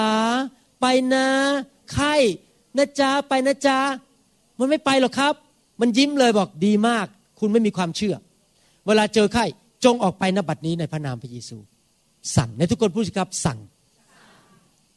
[0.80, 1.26] ไปนะ
[1.92, 2.14] ไข่
[2.76, 3.78] นะจ๊ะไปนะจ๊ะ
[4.58, 5.34] มันไม่ไปหรอกครับ
[5.80, 7.06] มันยิ้มเลยบอกดีมาก
[7.38, 8.14] คุณไม่มีความเชื่อ
[8.86, 9.44] เวลาเจอไข้
[9.84, 11.56] จงออกไปนบัดนี้ในพระนามพระเยซู
[12.36, 13.58] สั่งในทุกคนพูดสิครับสั่ง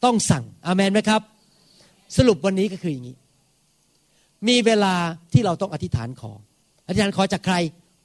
[0.04, 1.22] ต้องสั่งอามันไหมครับ
[2.16, 3.16] สรุปวันนี้ก็คืออย่างนี้
[4.48, 4.94] มีเวลา
[5.32, 6.32] ที่เราต้องอธิษฐานขอ
[6.86, 7.54] อธิษฐานขอจากใคร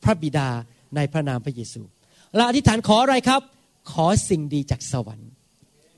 [0.03, 0.49] พระบิดา
[0.95, 1.81] ในพระนามพระเยซู
[2.35, 3.41] เราอธิษฐานขออะไรครับ
[3.91, 5.31] ขอสิ่งดีจากสวรรค์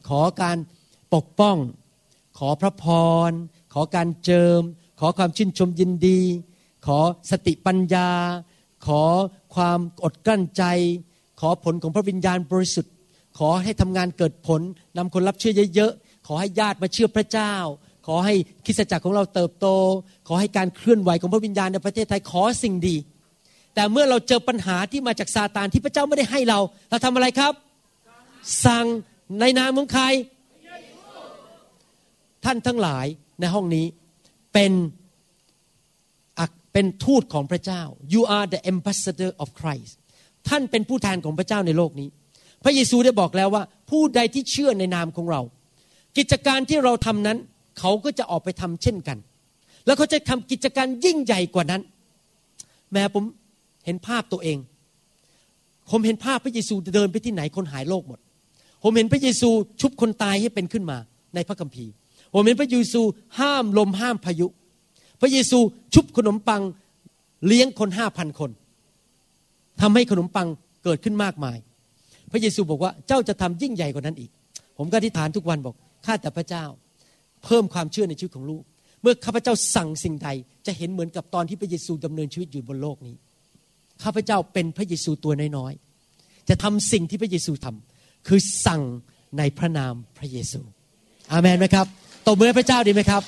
[0.10, 0.58] ขอการ
[1.16, 1.58] ปกป้อง
[2.40, 2.86] ขอพระพ
[3.30, 3.32] ร
[3.74, 4.62] ขอการเจิม
[5.00, 6.20] ขอความชื่นชมยินดี
[6.86, 7.00] ขอ
[7.32, 8.10] สติปัญญา
[8.86, 9.02] ขอ
[9.56, 10.64] ความอดกลั้นใจ
[11.40, 12.94] ขอผลของพระวิญญาณบริสุทธิ์
[13.40, 14.62] ขอให้ทำงานเกิดผล
[14.98, 17.54] นำคนรับเชื่อเยอะๆ ขอให้ญาติมาเชื่อพระเจ้า
[18.08, 18.34] ขอให้
[18.66, 19.68] คริสตจักรของเราเติบโต
[20.28, 22.96] ขอให้การเคลื่อนไหวของพระวิญญาณในประเทศไทยขอสิ่งดี
[23.76, 27.54] แต่เมื่อเราเจอปัญหาที่มาจากซาตานที่พระเจ้าไม่ได้ให้เรา เราทำอะไรครับ
[28.66, 28.86] สั่ง
[29.40, 30.04] ในนามของใคร
[32.46, 33.06] ท่านทั้งหลาย
[33.40, 33.86] ในห้องนี้
[34.54, 34.72] เป็น
[36.76, 37.82] เป็นทูตของพระเจ้า
[38.14, 39.94] you are the ambassador of Christ
[40.50, 42.10] ท่านเป็นผู้แทนของพระเจ้าในโลกนี้
[42.64, 45.42] พระเยซูได้บอกแล้วว่า ผู้ใดที่เชื่อในนามของเรา
[46.18, 47.38] กิจการที่เราทำนั้น
[47.80, 49.18] เขาก็จะออกไปทำเช่นกัน
[49.86, 51.82] แล้วเขาจะทำกิจการยิ่งใหญ่กว่านั้น
[52.92, 53.24] แม้ผม
[53.86, 54.58] เห็นภาพตัวเอง
[55.92, 58.20] ผมเห็นภาพพระเยซูเดินไปที่ไหนคนหายโรคหมด
[58.84, 59.50] ผมเห็นพระเยซู
[59.82, 60.98] ชุบคนตายให้เป็นขึ้นมา
[61.36, 61.92] ในพระคัมภีร์
[62.34, 63.02] ผมเห็นพระเยซู
[63.40, 64.48] ห้ามลมห้ามพายุ
[65.22, 65.60] พระเยซู
[65.94, 66.62] ชุบขนมปัง
[67.48, 68.52] เลี้ยงคนห้าพันคน
[69.82, 70.48] ทำให้ขนมปัง
[70.84, 71.58] เกิดขึ้นมากมาย
[72.32, 74.30] พระเยซูบอกว่าเจ้าจะทำยิ่งใหญ่กว่านั้นอีก
[74.78, 76.66] ผมก็อธิษฐานทุกวันบอกข้าแต่พระเจ้า
[77.44, 78.64] เพิ่มความเชื่อในชีวิตของลูก
[79.02, 80.30] เมื่อข้าพเจ้าสั่งสิ่งใด
[80.66, 83.16] จะเห็นเหมือนกับตอนที่พระเยซูดำเนินชีวิตอยู่บนโลกนี้
[84.04, 88.82] ข้าพเจ้าเป็นพระเยซูตัวน้อยๆจะทำสิ่งที่พระเยซูทำคือสั่ง
[89.38, 90.60] ในพระนามพระเยซู
[91.32, 91.86] อาเมนไหมครับ
[92.28, 93.24] ตบมือพระเจ้าดีไหมครับ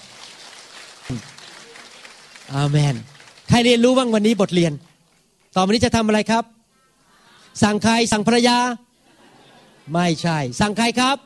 [2.56, 2.96] อาเมน
[3.50, 4.74] ใครเรียนรู้บ้างวันนี้บทเรียน
[5.56, 6.44] ต่อไปนี้จะทำอะไรครับ
[7.64, 8.58] สั่งใครสั่งภรรยา
[9.94, 11.18] ไม่ใช่ สั่งใครครับ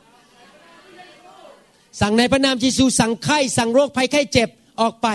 [2.00, 4.48] สั่งในพระนามเยซู สั่งไข้สั่งโรคภัยไข้เจ็บ
[4.80, 5.08] ออกไป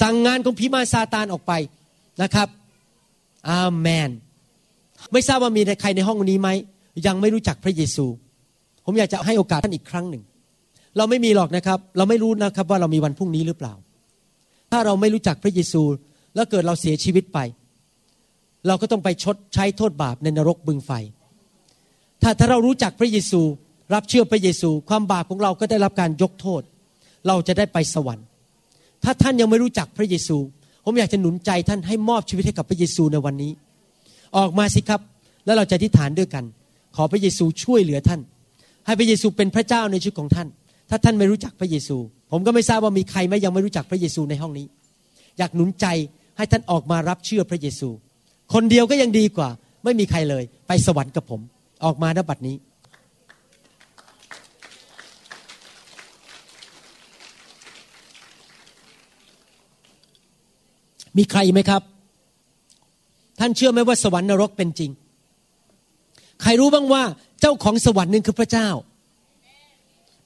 [0.00, 1.52] สั่งงานของผีมาซาตานออกไป
[2.22, 2.48] นะครับ
[3.50, 4.10] อาเมน
[5.12, 6.48] ไม่ทราบว่ามีใครในห้องนี้ไหม
[7.06, 8.06] ยังไม่รู้จักพระเยซู
[8.84, 10.22] ผมอยากจะให้โอกาสท่านอีกครั้งหนึ่ง
[10.96, 13.74] เราไม่มีหรอกนะครับ เราไม่รู้นะครับว่าเรามีวันพรุ่งนี้หรือเปล่า
[14.70, 15.82] ถ้าเราไม่รู้จักพระเยซู
[16.34, 17.38] แล้วเกิดเราเสียชีวิตไป
[18.66, 20.90] เราก็ต้องไปชดใช้โทษบาปในนรกบึงไฟ
[22.22, 23.40] ถ้าถ้าเรารู้จักพระเยซู
[23.94, 26.62] รับเชื่อพระเยซู ความบาปของเราก็ได้รับการยกโทษ
[27.26, 28.26] เราจะได้ไปสวรรค์
[29.04, 30.36] ถ้าท่านยังไม่รู้จักพระเยซู
[30.84, 33.52] ผมอยากจะหนุนใจท่านให้มอบชีวิตให้กับพระเยซูในวันนี้
[34.36, 35.00] ออกมาสิครับ
[35.44, 36.44] แล้วเราจะอธิษฐานด้วยกัน
[36.96, 38.20] ขอพระเยซูช่วยเหลือท่าน
[38.86, 40.48] ให้พระเยซูเป็นพระเจ้าในชีวิตของท่าน
[40.90, 41.96] ถ้าท่านไม่รู้จักพระเยซู
[42.30, 44.66] ผมก็ไม่ทราบว่ามีใครไหมยังไม่รู้จักพระเยซูในห้องนี้
[45.38, 45.86] อยากหนุนใจ
[46.36, 47.88] ให้ท่านออกมารับเชื่อพระเยซู
[48.54, 49.48] คนเดียวก็ยังดีกว่า
[49.84, 51.40] ไม่มีใครเลย ไปสวรรค์กับผม
[51.84, 52.56] ออกมาณบัดนี้
[61.18, 61.82] มีใครไหมครับ
[63.38, 64.90] ท่านเชื่อไหมว่าสวรรค์นรกเป็นจริง
[66.42, 67.02] ใครรู้บ้างว่า
[67.40, 68.68] เจ้าของสวรรค์หนึ่งคือพระเจ้า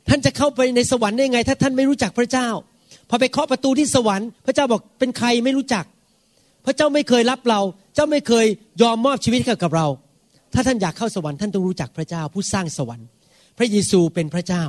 [0.09, 2.49] ท่านจะเข้าไปในสวรรค์ได้ไง ถ้าท่านไม่รู้จักพระเจ้า
[3.09, 5.85] พอไปเคาะประตูที่สวรรค์ พระเจ้าบอกเป็นใครไม่รู้จัก
[6.67, 7.61] พระเจ้าไม่เคยรับเรา
[7.95, 8.47] เจ้าไม่เคย
[8.83, 9.87] ยอมมอบชีวิตกับเรา
[10.55, 13.07] ถ้าท่านอยากเข้าสวรรค์ท่านต้องรู้จักพระเจ้าผู้สร้างสวรรค์
[13.59, 14.65] พระเยซูเป็นพระเจ้า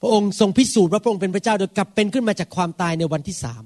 [0.00, 3.62] พระองค์ทรงพิสูจน์ว่าพระองค์เป็นพระเจ้าโดยกลับเป็นขึ้นมาจากความตายในวันที่สาม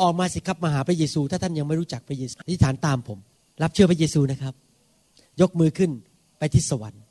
[0.00, 3.18] ออกมาสิครับมาหาพระเยซู ถ้าท่านยังไม่รู้จักพระเยซูอธิษฐานตามผม
[3.62, 4.54] รับเชื่อพระเยซูนะครับ
[5.40, 5.90] ยกมือขึ้น
[6.38, 7.02] ไปที่สวรรค์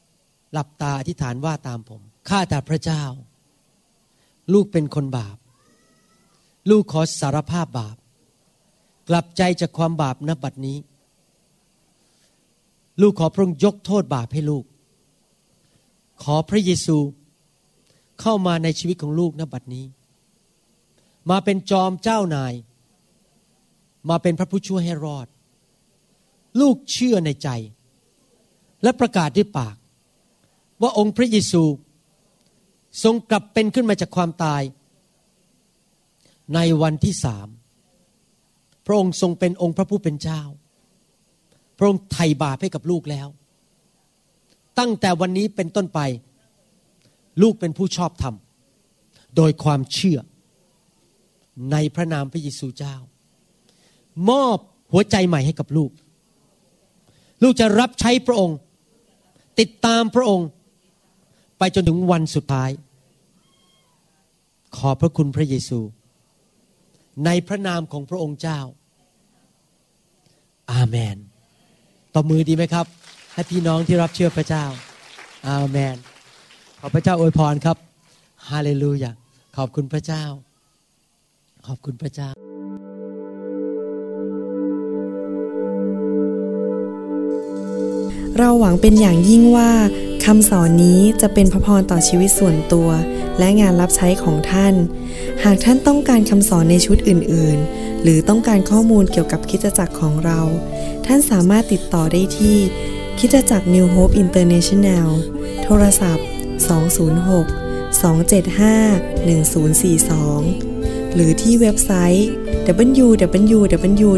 [0.53, 3.03] หลับตาอธิษฐานว่าตามผมข้าแต่พระเจ้า
[4.53, 5.37] ลูกเป็นคนบาป
[6.69, 7.97] ลูกขอสารภาพบาป
[9.09, 10.77] กลับใจจากความบาปนบัดนี้
[13.01, 14.65] ลูกขอพระองค์ยกโทษบาปให้ลูก
[16.23, 16.97] ขอพระเยซู
[18.21, 19.85] เข้ามาในชีวิตของลูกนบัดนี้
[21.29, 22.53] มาเป็นจอมเจ้านาย
[24.09, 25.27] มาเป็นพระผู้ช่วยให้รอด
[26.59, 27.49] ลูกเชื่อในใจ
[28.83, 29.75] และประกาศด้วยปาก
[30.81, 31.63] ว่าองค์พระเยซู
[33.03, 34.61] ทรงกลับเป็นขึ้นมาจากความตาย
[36.55, 37.47] ในวันที่สาม
[38.85, 40.41] พระองค์ทรงเป็นองค์พระผู้เป็นเจ้า
[41.77, 43.27] พระองค์ไถ่บาปให้กับลูกแล้ว
[44.79, 45.99] ตั้งแต่วันนี้เป็นต้นไป
[47.41, 48.35] ลูกเป็นผู้ชอบธรรม
[49.35, 50.19] โดยความเชื่อ
[51.71, 52.95] ในพระนามพระเยซูเจ้า
[54.29, 54.57] มอบ
[54.91, 55.91] หัวใจใหม่ให้กับลูก
[57.43, 58.57] ลูกจะรับใช้พระองค์
[59.59, 60.47] ติดตามพระองค์
[61.57, 62.69] ไปจนถึงวันสุดท้าย
[64.75, 65.79] ขอบพระคุณพระเยซู
[67.25, 68.59] ในพระนามของพระองค์เจ้า
[70.71, 71.17] อาเมน
[72.13, 72.85] ต่อมือดีไหมครับ
[73.33, 74.65] ให้พี่น้องที่รับเชื่อพระเจ้า
[75.47, 75.95] อาเมน
[76.79, 77.77] ขอพระเจ้าอวยพรครับ
[78.49, 79.11] ฮาเลลูยา
[79.57, 80.23] ขอบคุณพระเจ้า
[81.67, 82.29] ขอบคุณพระเจ้า
[88.37, 89.71] เราหวังเป็นอย่างยิ่งว่า
[90.25, 92.89] คำสอนนี้จะเป็นพระพรต่อชีวิตส่วนตัว
[93.39, 94.73] และงานรับใช้ของท่าน
[95.43, 100.39] หากท่านต้องการคำสอนในชุดอื่น ๆ หรือต้องการข้อมูลเกี่ยวกับคริดจักรของเรา
[101.05, 102.57] ท่านสามารถติดต่อได้ที่
[103.19, 105.09] คริดจักร New Hope International
[105.63, 106.27] โทรศัพท์
[106.67, 106.71] 206
[108.01, 112.29] 275 1042 หรือที่เว็บไซต์
[113.01, 114.09] www.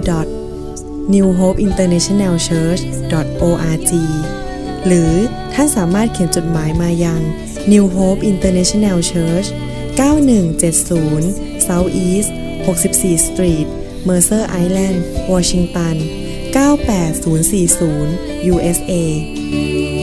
[1.14, 3.92] newhopeinternationalchurch.org
[4.88, 5.12] หรือ
[5.62, 7.22] ท่านสามารถเขียนจดหมายมายัง
[7.72, 9.48] New Hope International Church
[9.98, 12.30] 9170 South East
[12.66, 13.68] 64 Street
[14.08, 14.98] Mercer Island
[15.32, 15.96] Washington
[16.54, 19.99] 98040 USA